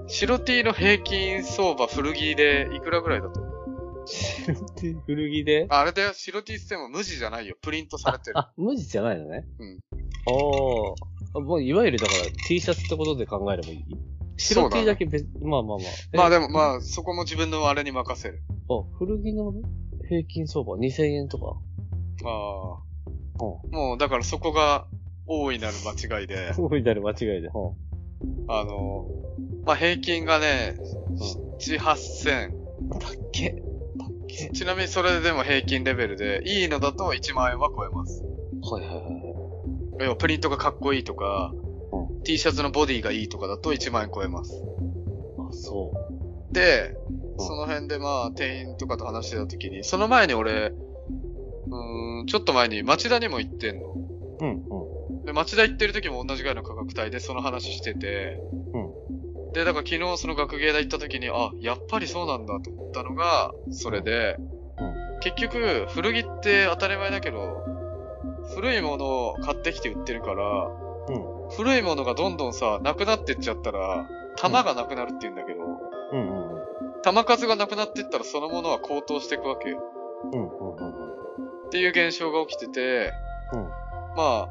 [0.03, 0.07] ん。
[0.07, 3.41] 白 T の平均相場古着でいくらぐらいだと
[4.05, 5.67] 白 T 古着で？
[5.69, 7.55] ああれだよ、白 T って言っても無地じゃないよ。
[7.61, 8.37] プリントされてる。
[8.37, 9.45] あ、無地じゃないのね？
[9.59, 9.79] うん。
[10.27, 10.31] あ
[11.35, 11.39] あ。
[11.39, 13.85] もういわゆるだから T シャツってことで考えればいい？
[14.37, 16.17] 白 T だけ別、まあまあまあ。
[16.17, 16.49] まあでもあ。
[16.49, 18.41] まあ、そこも自分のあれに任せる。
[18.69, 19.53] あ、古着の
[20.07, 21.55] 平均相場？2000円とか？
[22.25, 22.92] ああ。
[23.39, 24.85] うもう、だからそこが
[25.27, 26.53] 大いなる間違いで、ん。
[26.65, 27.47] 大いなる間違いで。
[27.47, 27.51] う
[28.47, 29.07] あの、
[29.65, 30.75] まあ平均がね、
[31.57, 32.49] 7、8000。
[32.49, 32.89] ん。
[32.99, 33.51] たっけ？
[33.51, 34.49] たっけ？
[34.49, 38.21] ちなみにそれでも平均レベルで、いいのだと1万円は超えます。
[38.69, 39.03] はいはいはい。
[39.99, 41.53] 要はプリントがかっこいいとか、
[41.91, 44.61] う T シャツのボディがいいとかだと1万円超えます。
[45.37, 45.91] あ、そ
[46.51, 46.53] う。
[46.53, 47.13] で、うん
[47.45, 50.71] その辺でまあ、店員とかと話してた時に、その前に俺、
[51.73, 53.93] うーん、ちょっと前に町田にも行ってんの。
[54.39, 55.25] うん、うん。
[55.25, 58.37] で、町田行ってる時も同じぐらいの価格帯でその話してて、
[59.53, 64.37] で、だから昨日その学芸大行った時に、あ、やっぱりそうなんだと思ったのが、それで、
[65.21, 67.63] 結局、古着って当たり前だけど、
[68.55, 71.49] 古いものを買ってきて売ってるから、うん。
[71.55, 74.07] 古いものがどんどんさ、なくなってっちゃったら、
[74.37, 75.59] 玉がなくなるって言うんだけど、
[76.11, 76.55] うん、うん。
[76.55, 79.81] うん、玉数がなくなってったらそのものは高騰していくわけよ。
[80.33, 80.97] うん、うん。
[80.97, 81.02] うん
[81.73, 83.13] っていう現象が起きてて、
[83.51, 83.61] うん
[84.15, 84.49] まあ、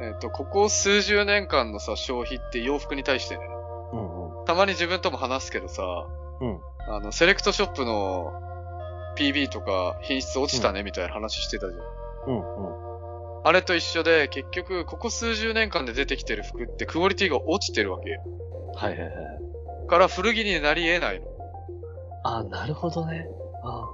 [0.00, 3.42] えっ、と、ここ数十年間のさ、消費って洋服に対してね、
[3.92, 4.44] うん、うん。
[4.46, 5.82] たまに自分とも話すけどさ、
[6.40, 8.32] うんあの、セレクトショップの
[9.18, 12.34] PB とか品質落ちたねみたいな話してたじゃん。
[12.34, 13.46] うん、うん。
[13.46, 18.22] あれと一緒で、結局、ここ数十年間で出てきてる服ってクオリティが落ちてるわけよ。
[18.74, 19.12] はいはいはい。
[19.86, 21.26] から古着になり得ないの。
[22.24, 23.26] あ、なるほどね。
[23.64, 23.90] あ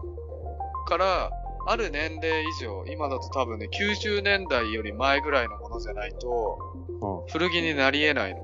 [0.86, 1.30] から、
[1.70, 6.58] ある年齢以上、今だと多分ね、90年代より前ぐらいのものじゃないと、
[7.00, 8.42] うん、古着になり得ないの。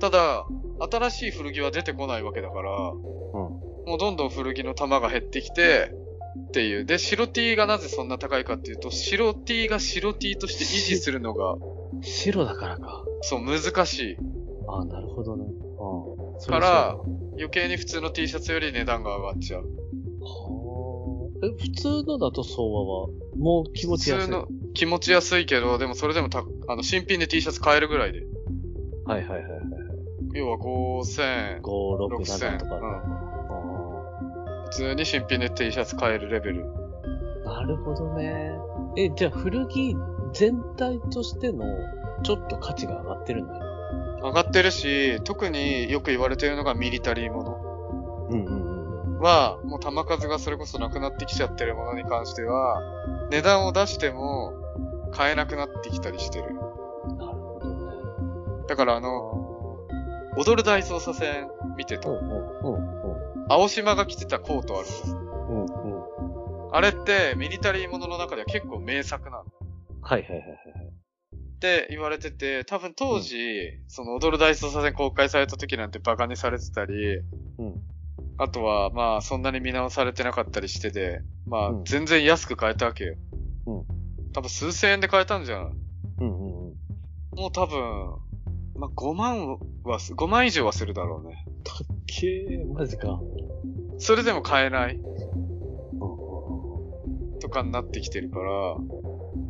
[0.00, 0.46] ただ、
[0.90, 5.92] 新しい古着は出てこないわけだから、もうどんどん古着の玉が減ってきて、
[6.36, 6.84] っていう。
[6.84, 11.56] で、白 T がなぜそんな高いかっていうと、白 T が白 T として維持するのが、
[12.02, 13.04] 白だからか。
[13.22, 14.16] そう、難しい。
[14.68, 15.44] あなるほどね。
[15.44, 16.46] うん。
[16.46, 16.96] から
[17.36, 19.62] 余計に普通の T シャツより値段が上がっちゃう。
[19.62, 19.68] だ
[20.26, 20.55] はあ。
[21.42, 24.26] え、普通のだと相場は、もう気持ちやすい？
[24.26, 28.20] 普通の気持ち安いけど、でもそれでもた、あの、新品で T シャツ買えるぐらいで。
[29.04, 29.60] はいはいはいはい。
[30.34, 32.76] 要は5000、5、6、7 6000とか。
[32.76, 33.00] うんあ
[34.66, 36.64] 普通に新品で T シャツ買えるレベル。
[36.64, 38.50] ーなるほどね。
[38.96, 39.96] え、じゃあ古着
[40.34, 41.64] 全体としての、
[42.24, 43.60] ちょっと価値が上がってるんだよ。
[44.24, 48.26] 上がってるし、特によく言われてるのがミリタリーもの。
[48.30, 48.55] うんうんうん。
[49.18, 52.82] は、もう玉数がそれこそなくなってきちゃってるものに関しては、
[53.30, 54.52] 値段を出しても
[55.12, 56.54] 買えなくなってきたりしてる。
[56.54, 56.62] なる
[57.38, 58.66] ほどね。
[58.68, 59.46] だからああの、
[60.36, 62.10] 踊る大捜査線見てた。
[62.10, 62.96] うんうんうん
[63.48, 65.18] 青島が着てたコートあるじゃん。
[65.18, 65.64] うん。
[65.66, 66.74] うんうん。
[66.74, 69.44] あれってミリタリーものの中では結構名作なの。
[70.02, 70.56] はいはいはいはい。
[71.56, 73.38] って言われてて、多分当時、
[73.88, 77.18] その踊る大捜査線公開された時なんてバカにされてたり、
[77.58, 77.80] うん。
[78.38, 83.14] あとは、まあ、そんなに見直されてなかったりしてて、まあ、うん全然安く買えたわけよ。
[83.66, 83.84] うん。
[84.32, 85.72] 多分数千円で買えたんじゃん。
[86.20, 86.74] うんうんうん。
[87.36, 88.16] もう多分、
[88.78, 91.44] まあ、5万はす、5万以上はするだろうね。
[91.64, 91.76] たっ
[92.06, 93.20] けー、マジか。
[93.98, 94.96] それでも買えない？
[94.96, 95.10] うんうん
[97.32, 98.76] うんとかになってきてるから、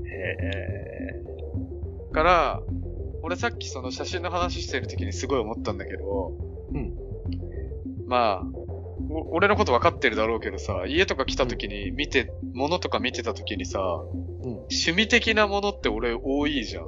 [0.09, 1.23] へ
[2.13, 2.63] から、
[3.23, 6.33] 俺さっきその写真の話してる時にすごい思ったんだけど、
[6.73, 6.95] うん。
[8.07, 8.56] まあ、お
[9.31, 14.51] 俺のこと分かってるだろうけどさ、家とか来た時に見て、物とか見てた時にさ、うん。
[14.71, 16.85] 趣味的なものって俺多いじゃん。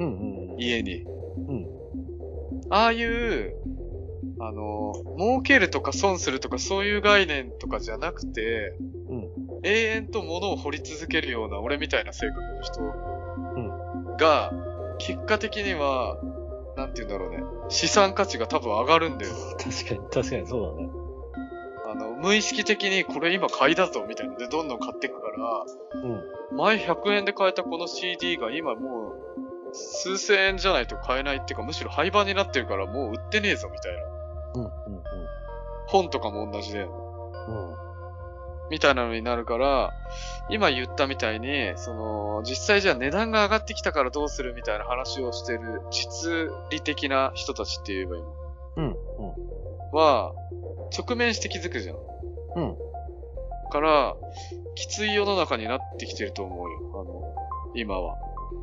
[0.00, 0.60] うんうん。
[0.60, 1.04] 家に。
[1.48, 1.66] うん。
[2.70, 3.54] ああいう、
[4.40, 8.76] あの、儲けるとか損するとかそういう概念とかじゃなくて、
[9.08, 9.28] うん。
[9.64, 12.80] 永遠と物を掘り続けるような俺みたいな性格の人
[13.56, 14.16] うん。
[14.16, 14.52] が、
[14.98, 16.16] 結果的には、
[16.76, 17.42] なんて言うんだろうね。
[17.68, 19.32] 資産価値が多分上がるんだよ。
[19.58, 21.01] 確かに、確かにそうだね。
[22.22, 26.56] 無意識的にこれ今買いだぞみたいなのでどんどん買っていくから、うん。
[26.56, 34.02] 前100円で買えたこの CD が今もう、数千円じゃないと買えないっていうか、むしろ廃盤になってるからもう売ってねえぞみたいな。
[34.54, 34.64] うん。
[34.64, 34.70] うん。
[35.88, 36.82] 本とかも同じで。
[36.82, 37.70] うん。
[37.70, 37.82] うん。
[38.70, 39.92] みたいなのになるから、
[40.48, 46.30] 今言ったみたいに、その、実際じゃあ値段が上がってきたからどうするみたいな話をしてる実
[46.70, 48.28] 利的な人たちって言えばいいの？
[48.76, 48.84] うん。
[48.84, 48.94] うん。
[49.92, 50.32] は、
[50.96, 51.96] 直面して気づくじゃん。
[51.96, 52.76] うん。
[53.70, 54.14] から、
[54.74, 56.78] きつい世の中になってきてると思うよ。
[56.94, 57.34] あの、
[57.74, 58.16] 今は。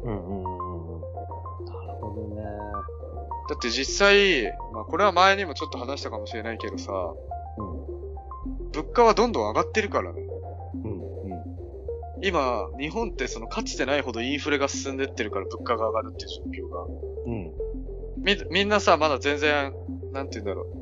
[0.04, 0.28] うん。
[0.28, 0.96] うん。
[0.96, 1.02] うん。
[1.66, 2.44] なるほどね。
[3.50, 8.70] だって実際、まあこれは前にもちょっと話したかもしれないけどさ、うん。
[8.72, 10.22] 物価はどんどん上がってるからね。
[10.84, 10.92] うん。
[10.92, 11.60] うん。
[12.22, 16.86] 今、日本ってそのかつてないほどインフレが進んでってるから物価が上がるっていう状況が。
[17.26, 17.52] うん。
[18.24, 19.74] み、みんなさ、まだ全然、
[20.12, 20.79] なんて言うんだろう。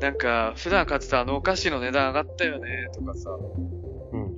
[0.00, 3.30] なんか、普段買ってたあのお菓子の値段上がったよね、とかさ、
[4.12, 4.32] うん。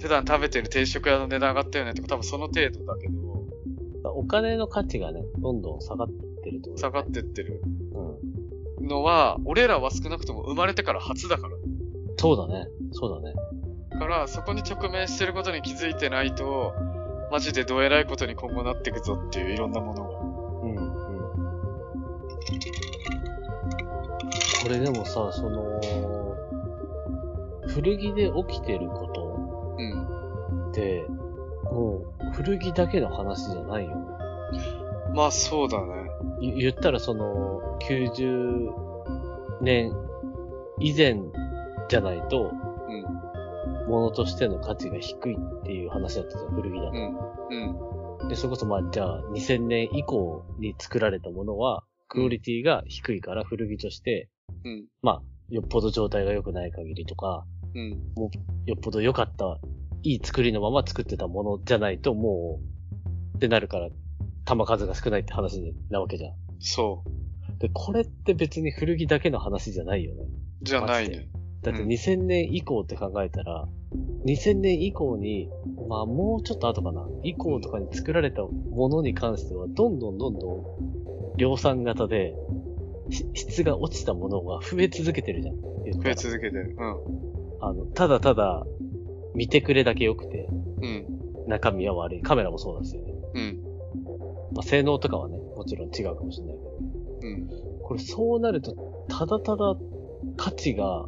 [0.00, 3.44] 普段食べてる定食屋の値段上がったよね、とか多分その程度だけど、
[4.14, 6.08] お金の価値がね、どんどん下がっ
[6.42, 7.60] てると、下がってってる
[8.78, 8.86] うん。
[8.86, 11.54] のは、俺らは少なくとも生まれてから初だから。
[12.16, 12.66] そうだね。
[12.92, 13.34] そうだね。
[13.98, 16.72] から、そこに直面してることに気づいてないと、
[17.30, 20.18] マジでどえらいことに今後なっていくぞっていういろんなものが。
[20.62, 20.76] うん。
[20.76, 20.88] うん。
[24.62, 25.80] これでもさ、その、
[27.68, 30.70] 古着で起きてることうん。
[30.70, 31.04] って、
[31.64, 33.96] もう、古着だけの話じゃないよね。
[35.14, 36.10] まあそうだね。
[36.40, 38.72] い言ったらその、90
[39.60, 39.92] 年
[40.80, 41.20] 以前
[41.88, 43.88] じゃないと、うん。
[43.88, 46.90] 物としての価値が低いっていう話だったじゃん、古着だと。
[46.92, 48.22] うん。
[48.22, 48.28] うん。
[48.28, 54.28] で、それこそまあ、じゃあ、2000年以降に作られたものは、クオリティが低いから古着として、
[54.64, 54.86] うん。
[55.02, 57.90] まあ、よっぽど状態が良くない限りとか、うん。
[58.66, 59.58] よっぽど良かった、
[60.02, 62.60] いい作りのまま作ってたものじゃないと、も
[63.34, 63.88] う、ってなるから、
[64.44, 66.32] 玉数が少ないって話なわけじゃん。
[66.58, 67.60] そう。
[67.60, 70.24] で、これって別に古着だけの話じゃないよね。
[70.62, 71.28] じゃないね。
[71.62, 73.66] だってうん2000年以降って考えたら、
[74.26, 75.48] 2000年以降に、
[75.88, 82.57] まあもうちょっと後かな、以降とかに作られたものに関しては、どんどんどんどん量産型で、し
[83.10, 85.54] 質が落ちたものが増え続けてるじゃん。
[85.54, 86.76] 増らえ続けてる。
[87.60, 88.64] あの、ただただ、
[89.34, 90.48] 見てくれだけ良くて、
[90.80, 90.84] うん。
[90.84, 91.06] うん。
[91.48, 92.22] 中身は悪い。
[92.22, 92.96] カメラもそうだし、
[93.34, 93.58] うん。
[94.52, 96.70] まあ性能とかはね、もちろん違うかもしれないけど。
[97.22, 97.48] うん。
[97.82, 98.74] これそうなると、
[99.08, 99.76] ただただ
[100.36, 101.06] 価値が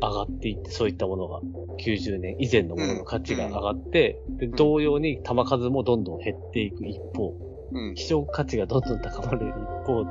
[0.00, 1.40] 上がっていって、そういったものが、
[1.84, 7.34] 90年以前のものの価値が上がって、で、同様に玉数もどんどん減っていく一方、
[7.72, 7.94] うん。
[7.94, 10.04] 希少価値がどんどん高まる一方、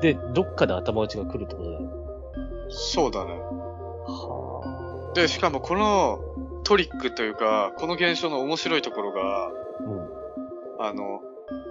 [0.00, 1.80] で、どっかで頭打ちが来るってことだよ。
[2.68, 3.32] そうだね。
[4.06, 6.20] はで、しかもこの
[6.64, 9.50] トリックというか、この現象の面白いところが、あ。
[10.78, 10.86] うん。
[10.86, 11.20] あの、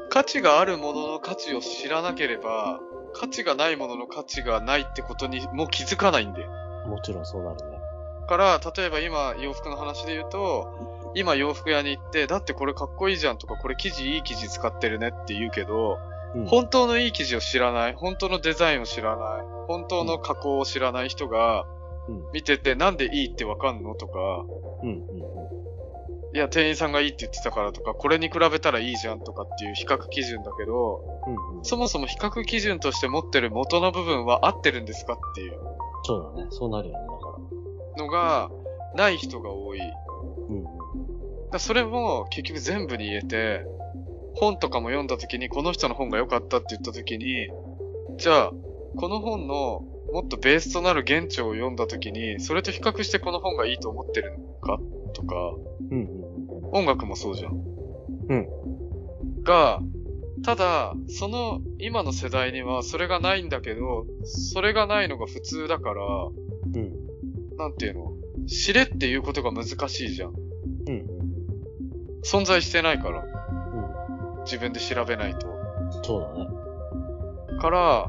[0.09, 2.79] 価値があるものの価値を知らなければ、
[3.13, 6.49] 価値がないものの価値がないってことにもう気づかないんだよ。
[6.87, 7.77] もちろんそうなるね。
[8.27, 15.97] から、例えば今洋服の話で言うと、今洋服屋に行って、だってこれかっこいいじゃんとか、これ生地いい生地使ってるねって言うけど、
[16.35, 16.45] うん。
[16.45, 21.65] 本当のいい生地を知らない、本当のデザインを知らない、本当の加工を知らない人が
[22.07, 24.45] うん、見ててなんでいいってわかんのとか、
[24.83, 31.57] うん、うん、いや、店員さんがいいって言ってたからとか、これに比べたらいいじゃんとかっていう比較基準だけど、うん。
[31.57, 31.65] うん。
[31.65, 35.59] そもそも比較基準として持ってる元の部分は合ってるんですかっていう
[36.03, 36.47] そうだね。
[36.51, 37.39] そうなるよね、だか
[37.97, 38.03] ら。
[38.03, 38.51] のが、
[38.95, 39.79] ない人が多い。
[39.79, 40.65] うん、うん。
[41.51, 43.65] らそれも結局全部に言えて、
[44.35, 47.49] 本とかも読んだ時にこの人の本が良かったって言った時に、
[48.17, 48.51] じゃあ、
[48.97, 54.79] この本のもっとベースとなる原著を読んだ時に、それと比較してこの本がいいと思ってるのか？
[55.13, 55.35] とか、
[55.91, 56.69] うん、うん。
[56.71, 57.53] 音楽もそうじゃん。
[58.29, 58.47] うん。
[59.43, 59.81] が、
[60.43, 66.93] ただ、その今の世代にはそれがないんだけど、それがないのが普通だから、うん。
[67.57, 68.11] なんていうの？
[68.47, 70.33] 知れっていうことが難しいじゃん。
[70.87, 71.05] うん。
[72.23, 73.25] 存在してないから、うん。
[74.45, 75.47] 自分で調べないと。
[76.03, 76.49] そうだね。
[77.59, 78.07] から、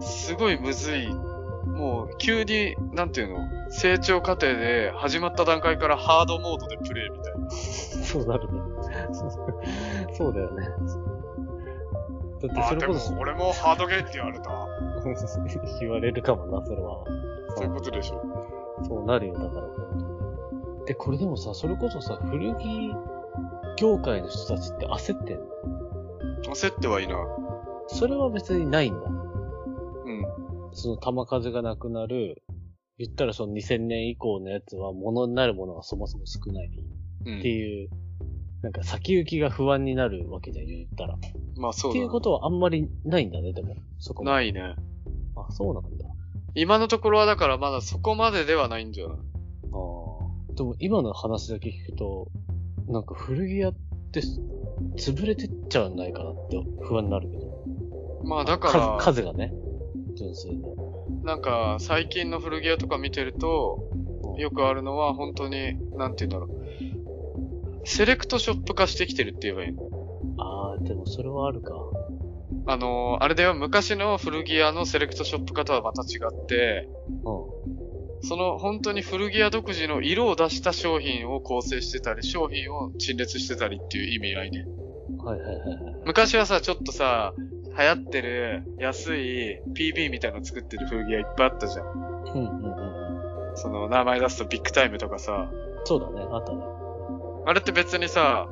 [0.00, 1.08] すごいむずい
[1.74, 7.50] もう急に、なんていうの、成長過程で始まった段階からハードモードでプレイみたいな。
[7.50, 8.60] そうなるね。
[10.14, 10.68] そうだよね。
[12.42, 14.50] だってそれこそ、俺もハードゲーって言われた。
[15.80, 17.04] 言われるかもな、それは。
[17.56, 18.22] そういうことでしょ。
[18.84, 19.66] そうなるよ、だから。
[20.86, 22.94] で、これでもさ、それこそさ、古着
[23.76, 25.53] 業界の人たちって焦ってんの？
[26.50, 27.16] 焦ってはいな。
[27.88, 29.00] それは別にないんだ。
[29.00, 30.24] うん。
[30.72, 32.42] その玉数がなくなる、
[32.98, 36.70] 言ったらその2000年以降のやつは物になるものがそもそも少ない
[37.26, 37.48] うんって。
[37.48, 37.90] いう、
[38.62, 41.16] なんか先行きが不安になるわけじゃん、言ったら。
[41.56, 43.76] まあそうっていうことはあんまりないんだね、でも。
[43.98, 44.74] そこまでないね。
[45.36, 46.06] あ、そうなんだ。
[46.54, 49.16] 今のところはだからまだそこまでではないんじゃない？
[49.16, 50.54] ああ。
[50.54, 52.28] でも今の話だけ聞くと、
[52.86, 53.74] なんか古着屋っ
[54.12, 54.20] て
[54.96, 57.64] 潰れてっちゃうんないかなって不安になるけど。
[58.24, 59.52] まあだから、数数がね。
[60.16, 60.62] 純粋に。
[61.24, 63.88] なんか最近の古着屋とか見てると、
[64.38, 66.60] よくあるのは本当に、なんて言うんだろ
[67.82, 67.86] う。
[67.86, 69.82] セレクトショップ化してきてるって言えばいいの
[70.38, 71.74] ああ、でもそれはあるか。
[72.66, 76.88] あのーあれだよ、昔の古着屋のセレクトショップ化とはまた違って、
[77.24, 77.53] う
[78.24, 84.64] その本当に古着屋独自の色を出した商品を構成してたり、商品を陳列してたりっていう意味合いね。
[84.64, 85.16] ん。
[85.18, 85.94] はいはいはいはい。
[86.06, 87.34] 昔はさ、ちょっとさ、
[87.76, 91.86] 流行ってる安い PB みたいなの作ってる古着屋いっぱいあったじゃん。
[91.86, 93.56] うんうんうんうん。
[93.56, 95.50] その名前出すとビッグタイムとかさ。
[95.84, 96.62] そうだね、あったね。
[97.46, 98.48] あれって別にさ、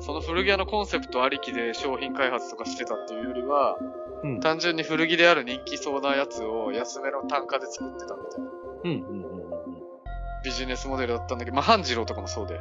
[0.00, 9.82] その古着屋のコンセプトありきで商品開発とかしてたっていうよりは、うん単純に古着である人気そうなやつを安めの単価で作ってたみたいなうんうんうんうんうん。
[10.44, 12.60] ビジネスモデルだったんだけど、まあ、半次郎とかもそうで。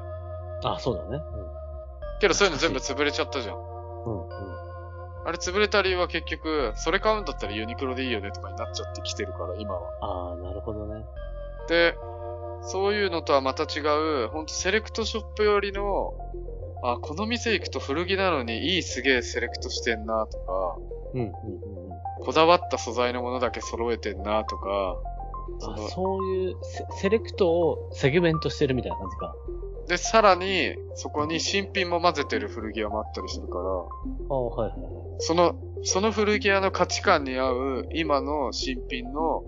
[0.63, 1.21] あ、そうだね。
[2.19, 3.55] けどそういうの全部潰れちゃったじゃん。
[3.57, 4.05] うん。
[4.05, 4.63] うんうん。
[5.25, 9.89] あれ潰れた理由は結局、それ買うんだったらユニクロでいいよねとかになっちゃってきてるから、今は。
[10.01, 11.05] ああ、なるほどね。
[11.69, 11.95] で、
[12.61, 13.79] そういうのとはまた違
[14.25, 16.13] う、ほんとセレクトショップ寄りの、
[16.83, 20.75] あ、この店行くと古着なのにいいすげえセレクトしてんなとか、
[21.13, 21.33] うんうんうんうん。
[22.25, 24.97] こだわった素材のものだけ揃えてんなとか、
[25.59, 29.35] そそういうセセレクトをセグメントしてるみたいな感じか。
[29.87, 33.67] で、さらに、そこに新品も混ぜてる古着屋もあったりするから、あ
[34.33, 34.91] あ、はいはいはい。
[35.19, 39.43] その、その古着屋の価値観に合う、今の新品の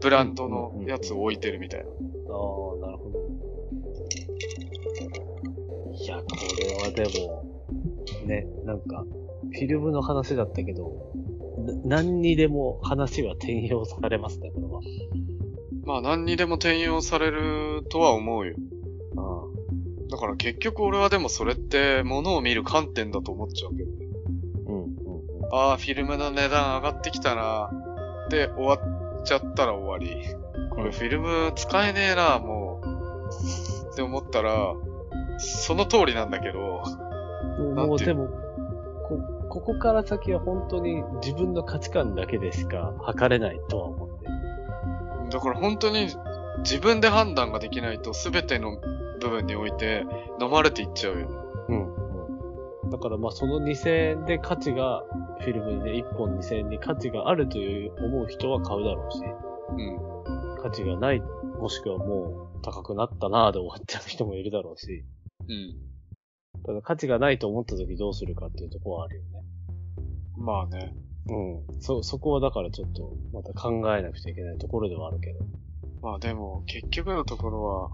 [0.00, 1.86] ブランドのやつを置いてるみたいな。
[1.86, 3.18] ああ、なるほど。
[5.92, 6.24] いや、こ
[6.60, 7.44] れはでも、
[8.26, 9.04] ね、なんか、
[9.52, 10.92] フィルムの話だったけど、
[11.84, 14.80] な何にでも話は転用されますね、これは。
[15.88, 18.54] まあ何にでも転用されるとは思うよ。
[19.16, 24.06] あだから結局俺はでもそれって物を見る観点だと思っちゃうけどね。
[24.66, 24.90] あ、うん、うん、
[25.50, 27.70] ああ、フィルムの値段上がってきたな。
[28.28, 30.14] で、終わっちゃったら終わり。
[30.74, 33.90] これフィルム使えねえな、もう。
[33.90, 34.74] って思ったら、
[35.38, 36.82] その通りなんだけど、
[37.74, 38.28] もうでも、
[39.08, 44.07] こ、ここから先は本当に自分の価値観だけでしか測れないとは思ってる。
[45.30, 46.08] だから本当に
[46.58, 48.78] 自分で判断ができないと全ての
[49.20, 50.04] 部分において
[50.40, 51.36] 飲まれていっちゃうよね。
[51.68, 52.84] うん。
[52.84, 52.90] うん。
[52.90, 55.02] だからまあその2000円で価値が、
[55.40, 60.62] フィルムで1本2000円に価値があるという思う人は買うだろうし、うん。
[60.62, 65.04] 価値がない、もしくはもう高くなったなぁで終わっちゃう人もいるだろうし、
[65.48, 66.62] うん。
[66.64, 69.42] ただ価値がないと思った時どうするかっていうところはあるよね。
[70.36, 70.94] まあね。
[71.28, 71.80] うん。
[71.80, 75.40] そ、そこはだからちょっと、また考えなくちゃいけないところではあるけど。
[76.02, 77.90] まあでも結局のところは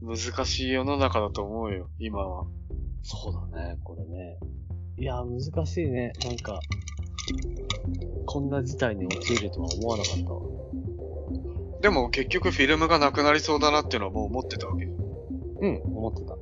[0.00, 2.46] 難しい世の中だと思うよ、今は。
[3.02, 4.38] そうだね、これね。
[4.98, 6.12] いや、難しいね。
[6.24, 6.60] なんか、
[8.26, 10.40] こんな事態に陥るとは思わなかったわ。
[11.80, 14.84] でも結局フィルムがなくなりそうだなっていうのはもう思ってたわけ。
[14.84, 14.88] う
[15.66, 16.36] ん、思ってた。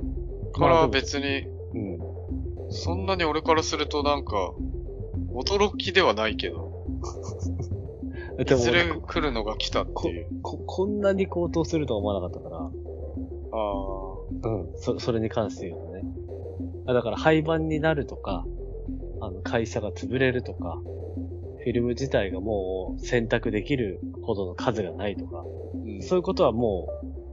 [0.59, 2.71] から別に、うん。
[2.71, 4.53] そんなに俺からするとなんか、
[5.37, 6.85] 驚きではないけど、
[8.39, 10.29] い でもずれ俺来るのが来たっていう。
[10.43, 12.59] こ、こんなに高騰するとは思わなかったから。
[12.59, 12.71] あ
[14.43, 14.69] うん。
[14.77, 16.03] そ、それに関して言うとね。
[16.87, 18.45] あだから廃盤になるとか、
[19.21, 20.81] あの、会社が潰れるとか、
[21.59, 25.43] フィルム自体がもう選択できるほどの数がないとか、あ、
[25.75, 26.03] うん。
[26.03, 26.89] そういうことはも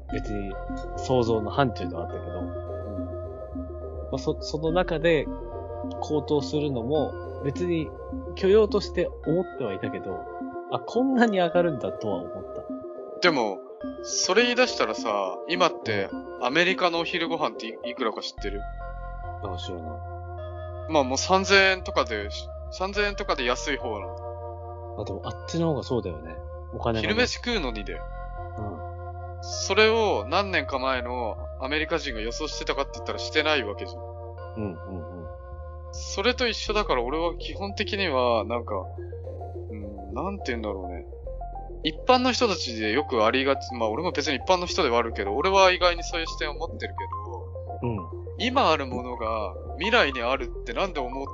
[0.09, 0.53] う別に
[0.97, 2.41] 想像の範疇ではあったけど、
[4.11, 5.25] まあ、そ、その中で
[6.01, 7.13] 高騰するのも
[7.43, 7.89] 別に
[8.35, 10.19] 許容として思ってはいたけど、
[10.71, 12.63] あ、こんなに上がるんだとは思った。
[13.21, 13.59] でも、
[14.03, 16.09] それ言い出したらさ、今って
[16.41, 18.61] アメリカのお昼ご飯っていいくらか知ってる？
[19.43, 20.91] あ、知らない。
[20.91, 22.29] まあもう3000円とかで、
[22.79, 25.01] 3000円とかで安い方なの。
[25.01, 26.35] あ、でもあっちの方がそうだよね。
[26.73, 27.93] お金がね昼飯食うのにで。
[27.93, 27.99] うん。
[29.41, 35.02] それを何年か前のアメリカ人が予想してたかって言ったらしてないわけじゃんうんうん。
[35.93, 38.83] それと一緒だから俺は基本的には、なんか、
[39.69, 41.05] うん、なんて言うんだろうね。
[41.83, 46.95] 一般の人たちでよくありがち、まあ俺も別に一般の人ではあるけど、俺は意外にそういう視点を持ってる
[47.81, 47.99] けど、うん。
[48.39, 51.27] 今あるものが未来にあるってなんで思っ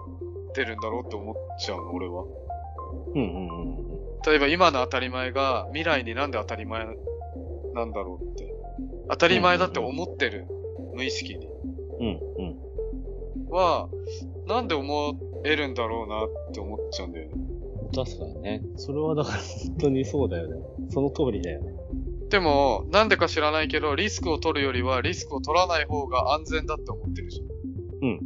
[0.54, 2.26] てるんだろうって思っちゃうの、俺は。
[3.14, 4.22] うんうんうんうん。
[4.26, 6.86] 例えば今の当たり前が未来になんで当たり前
[7.76, 8.54] なんだろうって。
[9.10, 10.48] 当たり前だって思ってる。
[10.96, 11.48] 無意識に。
[12.00, 12.70] うんうん。
[13.50, 13.88] は、
[14.50, 17.34] なんで思えるんだろうなって思っちゃうんだよね。
[17.96, 18.62] 確かにね。
[18.78, 20.56] それはだから本当にそうだよね。
[20.90, 21.72] その通りだよね。
[22.30, 27.48] でも、なんでか知らないけど、リスクを取るよりはリスクを取らない方が安全だって思ってるじゃん。
[28.02, 28.20] うん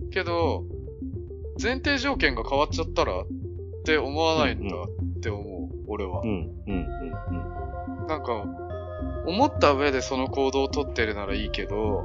[0.00, 0.10] うん。
[0.10, 0.64] けど、
[1.60, 3.26] 前提条件が変わっちゃったらっ
[3.84, 6.26] て思わないんだって思う、俺はう。
[6.26, 8.44] んうんうんなんか、
[9.26, 12.04] 思った上でその行動を取ってるならいいけど、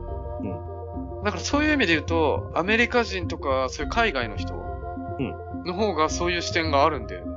[1.23, 4.53] だからそういう意味で言うと、アメリカ人とか、そういう海外の人
[5.65, 7.33] の方がそういう視点があるんだよね。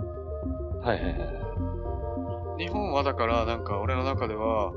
[0.80, 0.86] うん。
[0.86, 1.10] はいはいは
[2.58, 2.62] い。
[2.64, 4.72] 日本はだから、なんか俺の中では、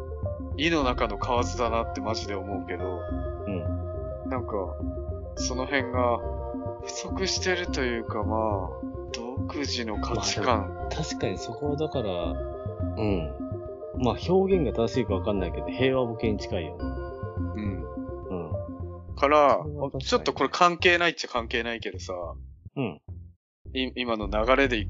[0.57, 2.99] 井の中の蛙だなってマジで思うけど、
[3.47, 4.29] うん。
[4.29, 4.53] なんか、
[5.35, 6.19] その辺が
[6.83, 8.69] 不足してるというかまあ、
[9.13, 10.69] 独自の価値観。
[10.91, 13.33] 確かにそこはだから、うん。
[13.97, 16.98] まあ表現が正しいかわかんないけど、平和ボケに近いよね。
[19.25, 19.75] うん。
[19.75, 19.89] うん。
[19.89, 22.13] からちょっとこれ関係ないっちゃ関係ないけどさ、
[22.75, 23.01] うん。
[23.73, 24.87] い今の流れで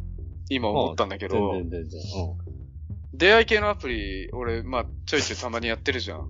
[0.49, 1.99] 今思ったんだけど、全然全然。
[3.13, 6.29] 出会い系のアプリ、俺、まあ、ちょいちょいたまにやってるじゃん。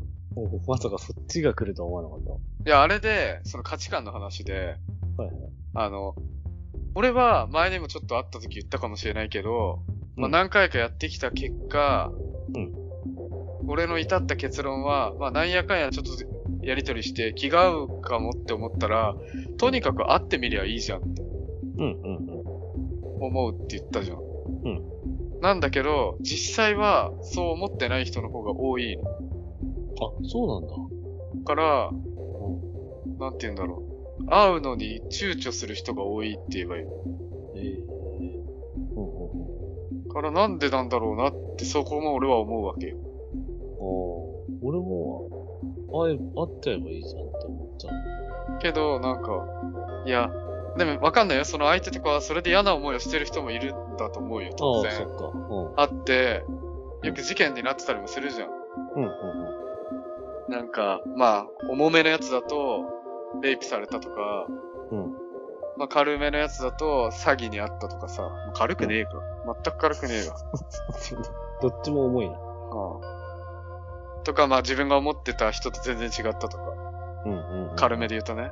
[0.68, 4.78] まさかそっちが来るとは思わなかっいや、あれで、その価値観の話で、
[5.18, 5.24] た。
[5.24, 5.52] はいはい。
[5.76, 6.16] あの、
[6.95, 9.84] 俺は前にもちょっと会った時言ったかもしれないけど、
[10.16, 12.12] まあうん何回かやってきた結果、
[12.56, 12.74] うん
[13.68, 16.12] 俺の至った結論は、まあなんやかんやちょっと
[16.62, 19.16] やりとりして気が合うかもって思ったら、
[19.57, 21.22] とにかく会ってみりゃいいじゃんって
[21.78, 22.39] うんうんうん。
[23.22, 24.18] 思うって言ったじゃん。
[24.18, 24.22] ん
[25.41, 29.03] なんだけど、実際はそう思ってない人の方が多いの。
[29.03, 29.07] あ、
[30.28, 31.45] そうなんだ。
[31.45, 33.18] から、うん。
[33.18, 33.84] なんて言うんだろ
[34.20, 34.26] う。
[34.28, 36.91] 会うのに躊躇する人が多いって言えばいいの。
[37.55, 37.84] ええ
[38.95, 42.97] うんうんからなんでなんだろうなってそこも俺は思うわけよ。
[42.97, 43.05] うん。
[43.05, 45.29] ああ、俺も、
[45.92, 48.60] 会え、会っちゃえばいいじゃんって思っちゃう。
[48.60, 49.46] けど、なんか、
[50.06, 50.30] いや、
[50.78, 51.46] でもわかんないよ。
[51.46, 55.08] その相手とかはそれで嫌な思いをしてる人もいるんだと思うよ、当ああ、そ然。
[55.08, 55.26] っか。
[55.28, 55.74] うん。
[55.76, 56.44] あって、
[57.04, 58.50] よく事件になってたりもするじゃん。
[58.96, 59.10] うんうん
[60.50, 62.90] なんか、まあ、重めのやつだと、
[63.44, 64.48] レイプされたとか、
[64.90, 65.04] うん。
[65.04, 65.12] うん。
[65.78, 69.12] まあ軽めのやつだと、詐欺にあったとかさ、まあ軽くねえか。
[69.64, 70.36] 全く軽くねえわ。
[71.62, 72.40] どっちも重いな。
[74.24, 76.64] とか、まあ自分が思ってた人と全然違ったとか、
[77.26, 77.76] うんうん、うん。
[77.76, 78.52] 軽めで言うとね。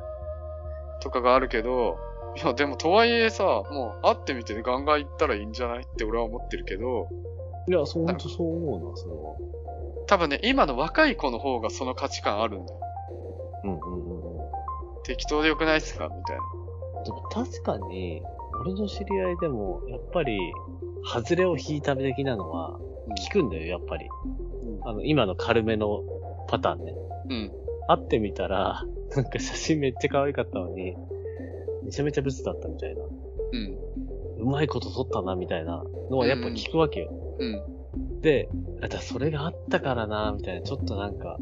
[1.02, 1.98] とかがあるけど、
[2.36, 5.84] いや、でもとはいえさ、もう会ってみてガンガン行ったらいいんじゃない？
[5.84, 7.08] って俺は思ってるけど、
[7.68, 9.36] いや、そう、ほんとそう思うな、それは。
[10.08, 12.80] 多分ね、今の若い子の方がその価値観あるんだよ。
[13.64, 14.48] うんうんうんうん。
[15.04, 16.06] 適当でよくないっすか？
[16.06, 17.04] みたいな。
[17.04, 18.22] でも確かに、
[18.62, 20.38] 俺の知り合いでも、やっぱり、
[21.06, 22.80] 外れを引いた的なのは、
[23.30, 24.10] 聞くんだよ、やっぱり。
[24.88, 26.02] あの、今の軽めの
[26.48, 26.94] パターンね。
[27.30, 27.52] うん。
[27.90, 28.86] 会ってみたら、
[29.16, 30.96] なんか写真めっちゃ可愛かったのに、
[31.84, 33.02] めちゃめちゃブスだったみたいな。
[33.04, 33.78] うん。
[34.40, 37.12] うまいこと撮ったな、みたいなのはやっぱ聞くわけよ。
[37.38, 38.22] うん。
[38.22, 38.50] で、
[38.82, 40.62] あ、だそれがあったからな、みたいな。
[40.62, 41.38] ちょっとなんか、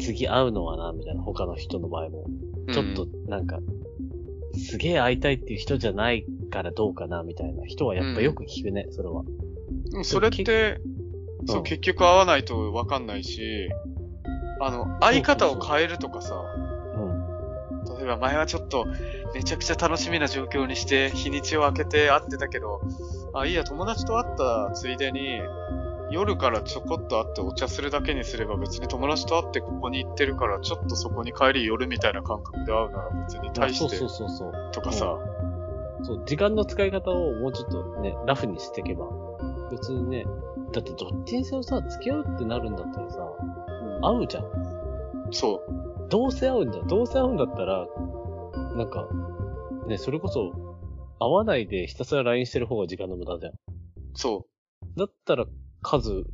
[0.00, 1.22] 次会うのはな、みたいな。
[1.22, 2.24] 他の人の場合も。
[2.72, 3.60] ちょっと、なんか、
[4.54, 9.22] すげえ会いたいっていう人じゃないからどうかな、みたいな人はやっぱよく聞くね、それは。
[10.02, 10.80] それって、
[11.46, 13.68] そう、うん結局会わないとわかんないし、
[14.60, 17.96] あの、会い方を変えるとかさ、うん。
[17.98, 18.86] 例えば前はちょっと、
[19.34, 22.80] めちゃくちゃ楽しみな状況にして、日にちを空けて会ってたけど、
[23.34, 25.40] あ、いいや、友達と会ったついでに、
[26.10, 34.70] 夜からちょこっと会ってお茶するだけにすれば別に友達と会ってここに行ってるから、ちょっとそこに帰り寄るみたいな感覚で会うなら別に対してそうそうそうそう。
[34.72, 35.16] とかさ、
[36.02, 39.06] そう、時間の使い方をもうちょっとね、ラフにしていけば。
[39.70, 40.24] 別にね、
[40.72, 43.18] だってどっちにせよさ、付き合うってなるんだったらさ、
[44.02, 44.44] 会うじゃん。
[45.32, 46.08] そう。
[46.08, 46.86] どうせ会うんじゃん。
[46.86, 47.86] どうせ会うんだったら、
[48.76, 49.08] なんか、
[49.86, 50.52] ね、それこそ、
[51.20, 53.52] 会わないでひたすら LINE してる方が時間の無駄じゃん。
[54.14, 54.46] そ
[54.96, 55.46] だったら、
[55.82, 56.24] 数打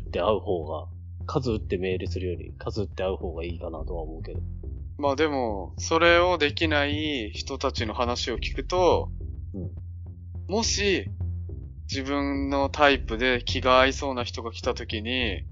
[0.00, 0.86] って会う方が、
[1.26, 4.40] 数打ってメールするより、数打って会う方がいいかなとは思うけど。
[4.40, 4.42] う。
[4.98, 9.10] まあでも、それをできない人たちの話を聞くと、
[9.54, 9.70] うん
[10.46, 11.08] もし、
[11.90, 15.44] 自分のタイプで気が合いそうな人が来た時に、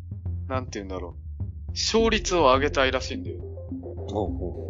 [0.48, 1.42] なんて言うんだろう。
[1.72, 3.36] 勝率を上げたいらしいんだよ。
[4.08, 4.62] ほうほ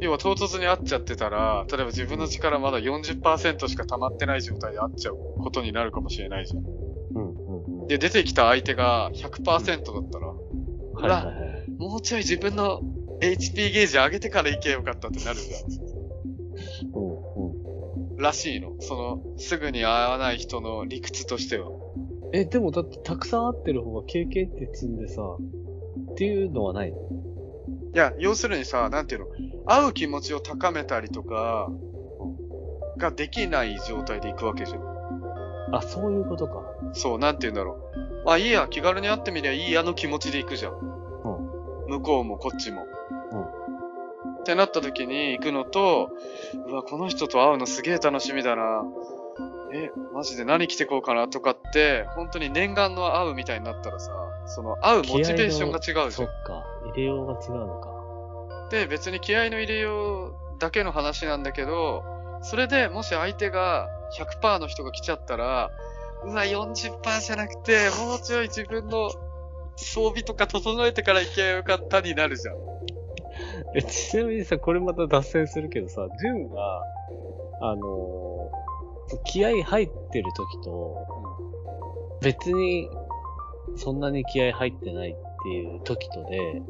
[0.00, 6.62] 要は唐突に会っちゃってたら、例えば自分の力まだ40%しか溜まってない状態で会っちゃうことになるかもしれないじゃん。
[6.62, 6.64] う。
[7.14, 7.86] うんうんうん。
[7.88, 10.34] で、出てきた相手が100%だったら、は
[11.06, 11.32] いはいは
[11.66, 11.70] い。
[11.78, 12.80] もうちょい自分の
[13.20, 15.54] HP ゲージ上げてから行けばよかったってなるじ。
[15.54, 15.83] ゃん。
[18.24, 18.72] らしいの。
[18.80, 21.68] その、すぐに会わない人の理屈としては。
[22.32, 26.96] え、でもだってたくさん会ってる方が経験って積んでさ、っていうのはないの？
[26.98, 29.26] いや、要するにさ、なんていうの、
[29.66, 31.70] 会う気持ちを高めたりとか、
[32.98, 34.80] ができない状態で行くわけじゃん。
[35.72, 36.62] あ、そういうことか。
[36.92, 37.78] そう、なんていうんだろ
[38.22, 38.26] う。
[38.26, 40.72] まあいいや、気軽に会ってみりゃいいやの気持ちで行くじゃん。
[41.86, 42.86] 向こうもこっちも。
[44.44, 46.10] ってなった時に行くのと、
[46.68, 48.84] うわ、この人と会うのすげえ楽しみだな。
[49.72, 54.12] え、マジで何着てこうかなとかって、本当に念願の会うみたいになったらさ、
[54.46, 56.26] その会うモチベーションが違うじゃんそっ。
[56.44, 56.62] か。
[56.94, 58.68] 入れようが違うのか。
[58.70, 62.04] で、別に気合の入れようだけの話なんだけど、
[62.42, 63.88] それでもし相手が
[64.18, 65.70] 100%の人が来ちゃったら、
[66.24, 69.10] うわ、40%じゃなくて、もうちょい自分の
[69.76, 72.73] 装備とか整えてから行けばよかったになるじゃん。
[73.74, 76.82] え、ちなみにさ、これまた脱線するけどさ、ジュンが、
[77.60, 78.64] あのー
[79.24, 81.06] 気合入ってる時と、
[82.22, 82.88] 別に、
[83.76, 86.62] そんなに気合入ってないっていう時とで、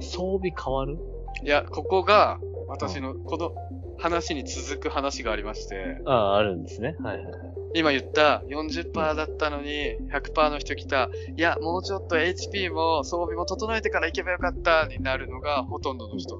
[0.00, 0.98] 装備変わる？
[1.42, 3.52] いや、ここが、私の、この
[3.98, 6.94] 話に続く話がありまして、ああ、あるんですね。
[7.00, 7.32] はいはいはい。
[7.74, 16.38] 今言った40%だったのに100%の人来た、いや、もうちょっと HP も装備も整えてから行けばよかったになるのがほとんどの人。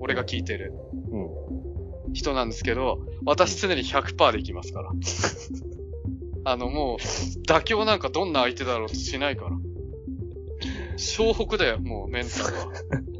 [0.00, 0.72] 俺が聞いてる
[1.10, 2.12] うん。
[2.12, 4.90] 人なんですけど、私常に100%で行きますから。
[6.52, 6.96] あのもう、
[7.46, 9.50] 妥協なんかどんな相手だろうとしないから。
[10.96, 12.72] 湘北だよ、もうメンタルは。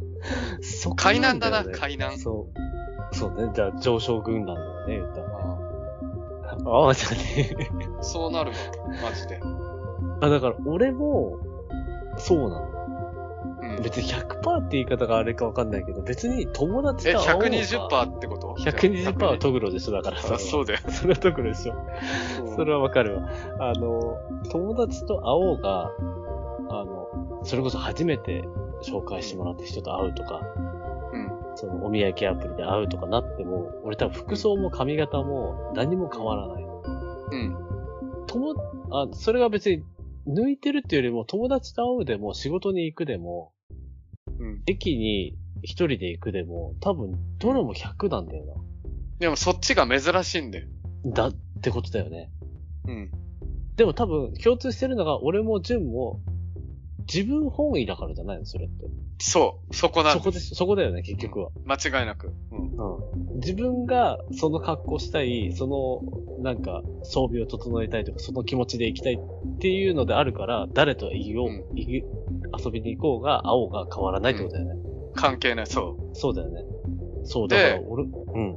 [0.62, 2.18] そこ海難だな、海難。
[2.18, 2.48] そ
[3.12, 3.16] う。
[3.16, 3.50] そうね。
[3.54, 5.37] じゃあ、上昇軍団だよね、言ったら。
[6.64, 8.56] ああ、じゃねそうなるわ、
[9.02, 9.40] マジで。
[10.20, 11.38] あ、だから、俺も、
[12.16, 12.78] そうなの。
[13.62, 13.82] うん。
[13.82, 20.80] 別に100%って言い方があれかわかんないけど、別に友達え、と会おうが120%ってこと？120%はトグロでしょ、だからあそうだよ。
[20.90, 21.74] それはトグロでしょ。
[22.56, 23.28] それはわかるわ。
[23.60, 24.18] あの、
[24.50, 25.92] 友達と会おうが、
[26.70, 27.08] あの、
[27.44, 28.44] それこそ初めて
[28.82, 30.78] 紹介してもらった人と会うとか、うん。
[31.58, 36.62] そのお土産アプリで会うとかなっても、俺多分服装も髪型も何も変わらない。
[36.62, 37.56] うん。
[38.28, 38.54] 友、
[38.92, 39.82] あ、それが別に
[40.28, 43.52] 抜いてるっていうよりも友達と会うでも仕事に行くでも、
[44.38, 44.62] うん。
[44.66, 48.64] 駅に一人で行くでも、多分どれも100なんだよ
[49.18, 50.68] でもそっちが珍しいんだよ。
[51.04, 51.10] な。
[51.10, 52.30] だってことだよね。
[52.86, 53.10] うん。
[53.74, 56.20] でも多分共通してるのが、俺も純も、
[57.12, 58.86] 自分本位だからじゃないの、それって。
[59.18, 59.74] そう。
[59.74, 61.50] そこなんそこです、そこだよね、結局は。
[61.64, 62.34] 間違いなく。
[62.52, 62.58] うん。
[62.58, 63.40] うん。
[63.40, 71.64] 自分がその格好したい、その、なんか、装備を整えたいとか、その気持ちで行きたいっていうのであるから、誰と言おう、うん
[72.64, 74.80] 遊びに行こうが、会おうが変わらないってことだよね。
[75.14, 75.66] 関係ない。
[75.66, 76.62] そそうだよね。
[77.24, 78.50] そう、でだから俺、うん。
[78.50, 78.56] う。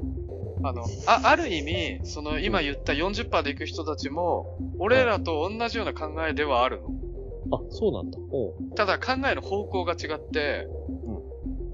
[0.64, 6.88] あの、あ、ある意味、その今言った40%で行く人たちも、俺らと同じような考えではあるの。
[7.52, 8.18] あ、そうなんだ。
[8.30, 8.54] おう。
[8.74, 10.66] ただ考えの方向が違って、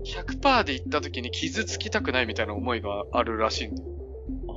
[0.05, 3.89] 100%で行った時に傷つきたくないみたいな思いがあるらしいんだよ。
[4.49, 4.53] あ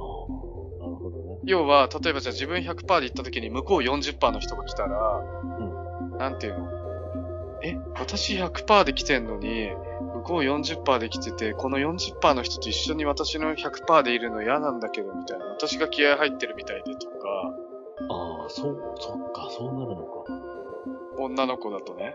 [0.84, 1.40] あ、なるほどね。
[1.46, 5.00] 要は、例えばじゃあ自分100%で行った時に向こう40%の人が来たら、
[6.18, 6.68] なんていうの？
[7.64, 9.70] え、私100%で来てんのに、
[10.16, 15.46] 向こう40%で来てて、この40%の人と一緒に私の100%でいるの嫌なんだけど、みたいな。
[15.46, 17.16] 私が気合入ってるみたいでとか、
[18.10, 20.51] ああ、そう、そっか、そうなるのか。
[21.24, 22.14] 女の子だとね。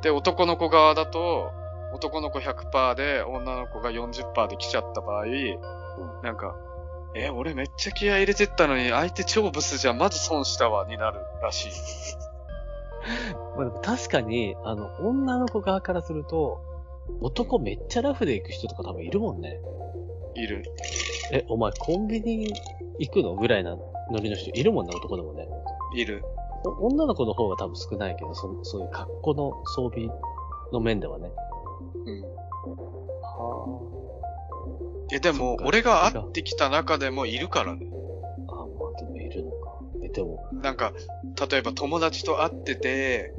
[0.00, 1.50] へで、男の子側だと、
[1.94, 5.26] 男の子100%で、女の子が40%で来ちゃった場合、
[6.22, 6.56] なんか、
[7.14, 11.68] え、俺めっちゃ気合入れてったのに、相手超ブスじゃん、まず損したわ、になるらしい。
[11.68, 11.72] え。
[13.56, 16.60] まあ、でも確かに、あの、女の子側からすると、
[17.20, 19.60] 男めっちゃラフで行く人とか多分いるもんね。
[20.34, 20.64] いる。
[21.32, 22.52] え、お前コンビニ
[22.98, 23.34] 行くの？
[23.36, 25.46] ぐらいなノリの人いるもんね、男でもね。
[25.94, 26.24] いる。
[26.64, 30.08] お女の子の方が多分少ないけど、そそういう格好の装備
[30.72, 31.30] の面ではね。
[32.06, 32.22] うん。
[33.22, 33.80] は
[35.12, 37.86] え、でも俺が会ってきた中でもいるからね。
[38.48, 38.52] あ。
[38.52, 38.66] あ、まあ
[38.98, 39.78] でもいるのか。
[40.02, 40.92] え、でも、なんか、
[41.50, 43.34] 例えば友達と会ってて、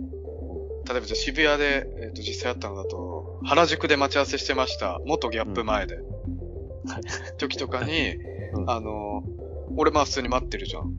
[0.88, 5.00] 例えばじゃあ渋谷で、えっ、と、実際会ったのだと、原宿で待ち合わせしてました。
[5.06, 5.96] 元ギャップ前で。
[5.96, 6.06] はい。
[7.38, 8.16] 時とかに、
[8.54, 9.24] うんあの、
[9.76, 10.94] 俺まあ普通に待ってるじゃん。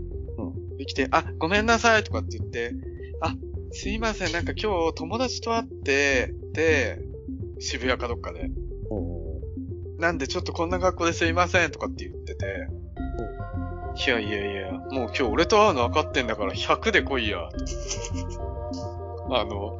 [0.77, 2.73] うできて、あ、ごめんなさいとかって言って、
[3.21, 3.35] あ、
[3.73, 6.99] すいません、なんか今日友達と会って、で、
[7.59, 8.51] 渋谷かどっかで。
[8.91, 9.41] お
[9.99, 12.69] なんでちょっとこんな格好ですいませんとかって言ってて、
[14.07, 17.49] いやいやいや、もう今日俺と会うの分かってんだから100で来いや。
[19.29, 19.79] あの、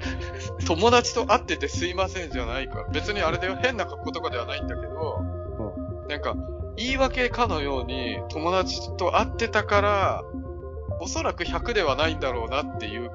[0.67, 2.89] 友達と会っててすいませんじゃないから。
[2.89, 5.23] 別にあれで変な格好とかではないんだけど、
[6.09, 6.35] なんか、
[6.77, 10.25] 言い訳かのように友達と会ってたから、
[11.01, 13.11] おそらく100ではないんだろうなっていう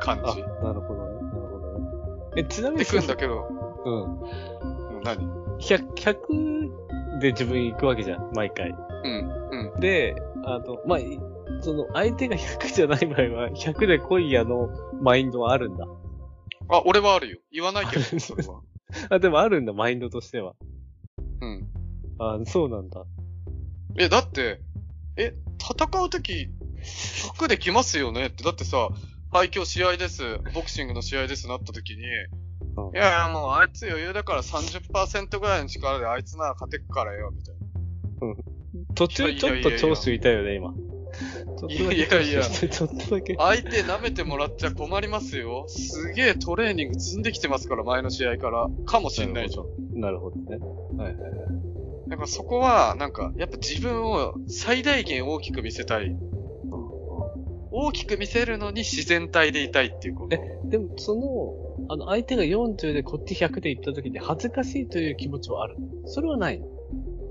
[0.00, 1.14] 感あ、じなるほどね。
[1.14, 1.90] なるほどね。
[2.36, 3.46] え、ちなみにでくんだけど、
[3.84, 4.20] うん。
[4.20, 5.18] うん何
[5.58, 8.70] 100、100で自分行くわけじゃん、毎回。
[8.70, 9.80] うん、うん。
[9.80, 10.14] で、
[10.44, 11.18] あの、まあ、い
[11.60, 14.68] その、相手が100じゃない場合は、100で来いやの
[15.00, 15.86] マインドはあるんだ。
[16.68, 17.38] あ、俺はあるよ。
[17.52, 18.60] 言わないけど、それは。
[19.10, 20.54] あ、でもあるんだ、マインドとしては。
[21.40, 21.68] うん。
[22.18, 23.04] あ、そうなんだ。
[23.98, 24.60] え、だって、
[25.16, 26.48] え、戦うとき、
[27.38, 28.44] 100で来ますよねって。
[28.44, 28.88] だってさ、
[29.32, 30.38] はい、今日試合です。
[30.54, 32.02] ボクシングの試合ですなったときに、
[32.76, 38.94] うんいやいや、もうあいつ余裕だから30%ぐらいの力であいつなら勝てっからよ、みたいな。
[38.94, 40.74] 途中ちょっと長州いたよね、今。
[41.68, 43.34] いやいや長州してちょっとだけ。
[43.38, 45.64] 相手舐めてもらっちゃ困りますよ。
[45.68, 48.68] すげえトレーニング積んできてますから、前の試合から。
[48.84, 50.00] かもしんないじゃん。
[50.00, 50.58] なるほどね。
[50.98, 52.08] はいはいはい。
[52.08, 56.14] なんかそこは、なんか、やっぱ自分を最大限大きく見せたい。
[57.70, 60.36] 大きく見せるのに自然体でいたいっていうこと。
[60.68, 65.76] でも、その、あの、相手が40でこっち100で行った時に恥ずかしいという気持ちはある。
[66.06, 66.66] それはないの？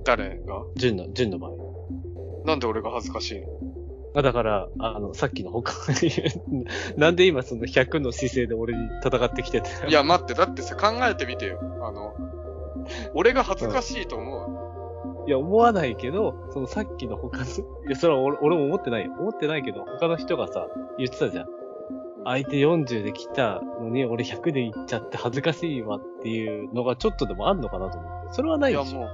[0.03, 0.63] 誰が？
[0.75, 1.55] 純の、純の場合。
[2.45, 3.47] なんで俺が恥ずかしいの？
[4.15, 6.11] あ、だから、あの、さっきの他に、
[6.95, 9.69] なんで今その100の姿勢で俺に戦ってきてて。
[9.87, 11.59] いや、待って、だってさ、考えてみてよ。
[11.81, 12.15] あの、
[13.13, 14.64] 俺が恥ずかしいと思う。
[15.27, 17.47] いや、思わないけど、そのさっきの他の、い
[17.89, 19.11] や、それは俺俺も思ってないよ。
[19.19, 20.67] 思ってないけど、他の人がさ、
[20.97, 21.47] 言ってたじゃん。
[22.25, 28.33] 相手40で来たのに、俺100で行っちゃって恥ずかしいわっていうのがちょっとでもあんのかなと思って。
[28.33, 28.99] それはないいや、でしょ。
[28.99, 29.09] もう、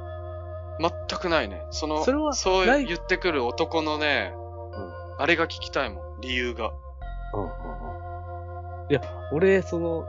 [0.80, 1.66] 全くないね。
[1.72, 4.42] その、それはそう言ってくる男のね、うん
[5.22, 6.22] あれが聞きたいもん。
[6.22, 6.72] 理由が。
[7.36, 7.52] うんうんう
[8.88, 8.92] ん。
[8.92, 9.02] いや、
[9.32, 10.06] 俺、その、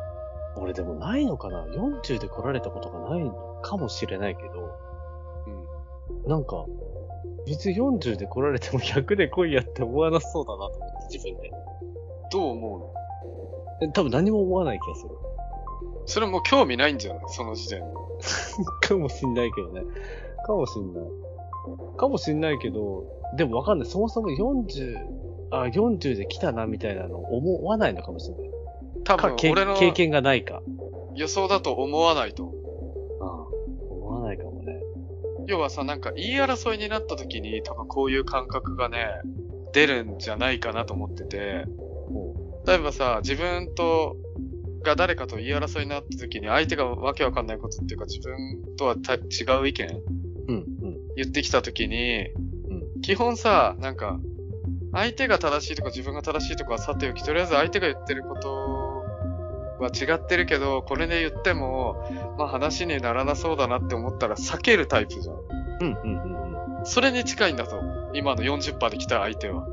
[0.57, 3.33] 俺でもないのかな ?40 で来られたことがないの
[3.63, 4.69] かもしれないけど、うん。
[6.27, 6.65] なんか、
[7.47, 11.51] 別に40で来られても100で来いやって思わなそうだなと思って、自分で。
[12.31, 13.89] どう思うの？
[13.89, 15.11] え多分何も思わない気がする。
[16.07, 17.23] それもう興味ないんじゃない？
[17.29, 17.87] その時点で。
[18.89, 19.83] かもしんないけどね。
[20.47, 21.05] かもしんない。
[21.97, 23.05] かもしんないけど、
[23.37, 23.89] でもわかんない。
[23.89, 24.97] そもそも40、
[25.51, 28.51] あ、40で来たなみたいなの思わないのかもしれない。
[29.05, 30.63] 多分俺の経験がないか。
[31.15, 32.52] 予想だと思わないと思
[35.47, 39.07] 要はさ、なんか言い争いになった時に多分こういう感覚がね、
[39.73, 41.65] 出るんじゃないかなと思ってて、
[42.11, 42.35] も
[42.67, 44.17] 例えばさ、自分と、
[44.83, 49.19] が誰かと言い争いになった時に相手がわけわかんないことっていうか自分とはた違
[49.63, 50.03] う意見う、
[50.49, 50.65] うん、うん、
[51.15, 53.01] 言ってきた時に、うん。
[53.01, 54.19] 基本さ、なんか、
[54.93, 58.82] 相手が正しいとか自分が正しいとかはさておき、とりあえず相手が言ってること
[59.83, 61.97] は違ってるけど、これで言っても、
[62.39, 65.37] まあ話にならなそうだなって思ったら避けるタイプじゃん。
[65.81, 66.47] うん、うん、うん。
[66.47, 66.53] うん
[66.85, 68.11] それに近いんだと思う。
[68.15, 69.65] 今の40%で来た相手は。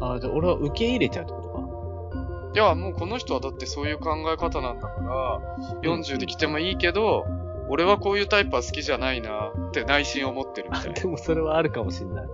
[0.00, 2.50] ああ、じゃあ俺は受け入れちゃうってことか。
[2.52, 5.40] いや、もうこの人はだってそういう考え方なんだから、
[5.82, 7.24] 40で来てもいいけど、
[7.68, 11.00] 俺はこういうタイプは好きじゃないなって内心思ってるみあ、たいな。
[11.00, 12.26] でもそれはあるかもしんない。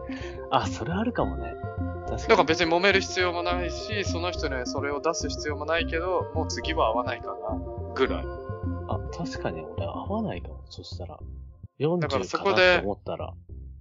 [0.50, 1.52] あ、それあるかもね。
[2.08, 2.22] 確かに。
[2.22, 8.24] だから別に揉める必要もないし、その人にはそれを出す必要もないけど、もう次は会わないかな、ぐらい。
[8.88, 10.64] あ、確かに俺合わないかも。
[10.68, 11.18] そしたら。
[11.80, 13.34] 40だからそかこで思ったら、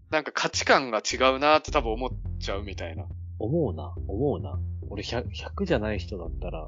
[0.10, 2.10] なんか価値観が違うなって多分思っ
[2.40, 3.06] ちゃうみたいな。
[3.40, 4.60] 思うな、思うな。
[4.90, 6.68] 俺100、100じゃない人だったら、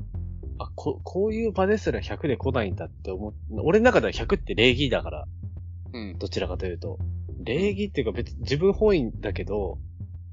[0.57, 3.33] あ、こ、こういう場ですら100で来ないんだって思う。
[3.63, 5.25] 俺の中では100って礼儀だから、
[5.93, 6.17] うん。
[6.17, 6.97] どちらかというと。
[7.43, 9.77] 礼儀っていうか別に自分本位だけど、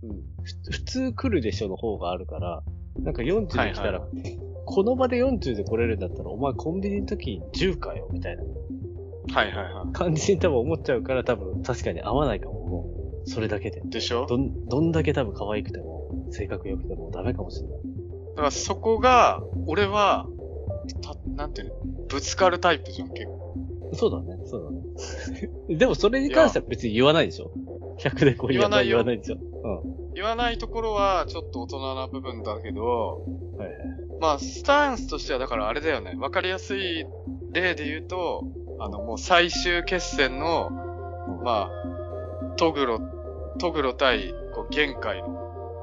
[0.02, 0.10] うん。
[0.42, 2.62] ふ普通来るでしょの方があるから、
[3.00, 4.06] なんか40で来たら、は
[4.64, 8.42] この場で40で来れるんだったら、お前コンビニの時に10かよ、みたいな
[9.34, 12.94] はいはいは感じに多分思っちゃうから、多分確かに合わないかも、も
[13.24, 13.30] う。
[13.30, 13.80] それだけで。
[13.84, 13.88] い。
[13.90, 14.26] でしょ？
[14.26, 17.78] どん、どんだけ多分可愛くても、性格良くてもダメかもしれない。
[18.30, 20.26] だからそこが、俺は、
[21.02, 21.74] た、なんていうの？
[22.08, 23.42] ぶつかるタイプじゃん、結構。
[23.94, 24.82] そうだね、そうだね。
[25.78, 27.52] でもそれに関しては別に言わないでしょ
[28.00, 30.12] ?100 でこう言わない言わないよ言わないでしょうん。
[30.14, 33.24] 言わないところは、ちょっと大人な部分だけど、
[33.56, 33.78] はいはい。
[34.20, 36.14] まあ、スタンスとしては、だからあれだよね。
[36.18, 37.04] わかりやすい
[37.52, 38.44] 例で言うと、
[38.80, 40.70] あの、もう最終決戦の、
[41.44, 43.00] まあ、トグロ、
[43.58, 45.42] トグロ対、こう、限界の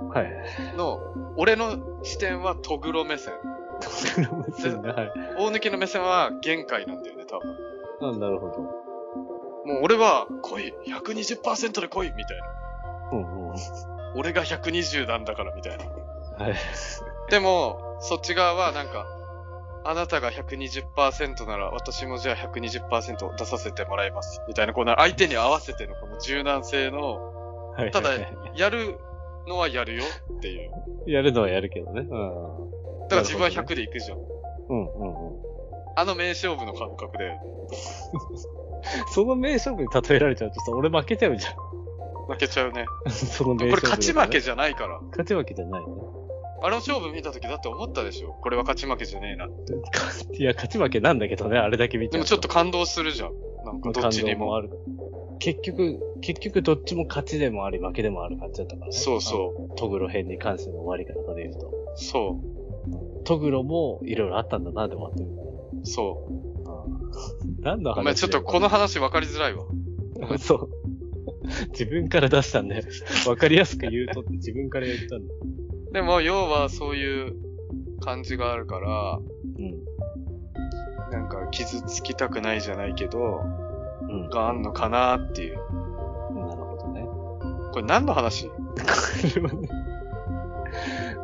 [0.09, 0.31] はい。
[0.75, 0.99] の、
[1.37, 3.33] 俺の視点はトグロ目線。
[3.81, 5.11] トグロ目線が、はい。
[5.37, 8.15] 大抜きの目線は限界なんだよね、多分。
[8.15, 8.59] あなるほど。
[9.65, 12.58] もう俺は、来い !120% で来いみたいな。
[13.11, 13.55] うんうん。
[14.15, 15.85] 俺が120なんだから、みたいな。
[15.85, 16.55] はい。
[17.29, 19.05] でも、そっち側はなんか、
[19.85, 24.41] あなたが120%なら私もじゃあ120%出させてもらいます。
[24.47, 27.91] みたいな、この相手に合わせてのこの柔軟性の、はい。
[27.91, 28.11] ただ
[28.55, 28.99] やる
[29.47, 30.03] のはやるよ
[30.37, 30.71] っていう。
[31.07, 32.01] やるのはやるけどね。
[32.01, 33.07] うん。
[33.07, 34.17] だから自分はなるほ100で行くじゃん。
[34.17, 34.21] う
[34.75, 35.49] んうんうん。
[35.95, 37.37] あの名勝負の感覚で
[39.13, 41.49] その名勝負に例えられちゃうとさ、俺負けちゃうじゃ
[42.29, 42.83] 負けちゃうね。
[42.83, 42.85] ん。
[43.11, 44.99] そのこれ名勝ち負けじゃないから。
[45.11, 45.87] 勝ち負けじゃないね。
[46.61, 49.45] あの勝負見た時だって思ったでしょこれは勝ち負けじゃねえな。
[50.37, 53.33] いや、勝ち負けなんだけどね、あれだけ見ちゃうでもちょっと感動するじゃん。
[53.65, 54.39] なんかどっちにも。
[54.39, 54.69] 感動ある。
[55.39, 58.91] 結局、結局どっちも勝ちでもあり、負けでもある感じだったからね。
[58.91, 59.75] そうそあの。
[59.75, 61.71] トグロ編に関しての終わり方で言うと。
[61.95, 62.39] そ
[63.23, 65.29] トグロもいろいろあったんだなで終わってる。
[65.83, 66.49] そう。
[67.63, 69.63] 何の話ごめん、ちょっとこの話分かりづらいわ。
[70.21, 70.43] 話。
[70.43, 70.78] そう。
[71.71, 72.83] 自分から出したんだよ。
[73.27, 75.39] わかりやすく言うとって自分から言ったんだよ。
[75.91, 77.35] でも、要はそういう
[77.99, 79.19] 感じがあるから、
[79.57, 81.11] うん。
[81.11, 83.41] なんか傷つきたくないじゃないけど、
[84.01, 84.29] うん。
[84.29, 85.55] があんのかなっていう。
[85.55, 87.01] なるほどね。
[87.71, 88.47] これ何の話？
[88.47, 88.53] こ
[89.35, 89.69] れはね、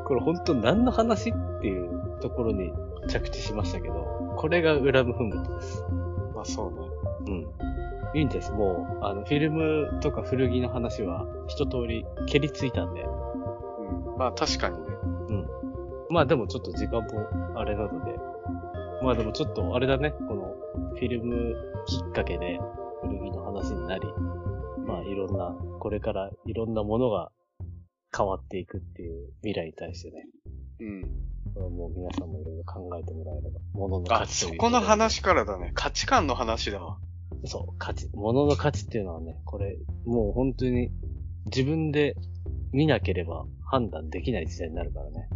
[0.05, 2.71] これ本当何の話っていうところに
[3.07, 5.83] 着地しましたけど、これがウラムフンブトです。
[6.33, 6.87] まあそうね。
[7.27, 7.64] うん。
[8.15, 8.51] いいんです。
[8.51, 13.01] もう、あの、フィルムとか古着の話は一通り蹴りついたんで。
[13.01, 14.17] うん。
[14.17, 14.95] まあ確かにね。
[16.09, 18.15] まあでもちょっと時間もあれなので。
[19.03, 20.11] まあでもちょっとあれだね。
[20.11, 20.55] この
[20.93, 21.55] フィルム
[21.85, 22.59] きっかけで
[23.01, 24.07] 古着の話になり、
[24.87, 27.31] まあいろんな、これからいろんなものが
[28.15, 30.27] 変わっていくっていう未来に対してね。
[30.79, 31.01] うん。
[31.53, 35.71] これはもう皆さんもいろいろ考えてもらえれば、物のあ、価値というそこの話からだね。
[35.73, 36.97] 価値観の話だわ。
[37.43, 40.89] そう、価値、物の価値っていうのはね、これ、もう本当に
[41.45, 42.15] 自分で
[42.71, 45.29] 見なければ判断できない時代になるからね。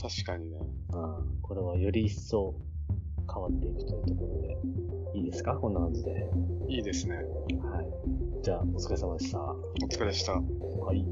[0.00, 0.58] 確かにね。
[0.92, 1.40] うん。
[1.42, 2.54] これはより一層
[3.32, 5.54] 変わっていくというところで、いいですか？
[5.54, 6.30] こんな感じで。
[6.68, 7.16] いいですね。
[7.16, 8.42] はい。
[8.42, 9.40] じゃあ、お疲れ様でした。
[9.40, 9.56] お
[9.90, 10.32] 疲れでした。
[10.32, 11.04] はい。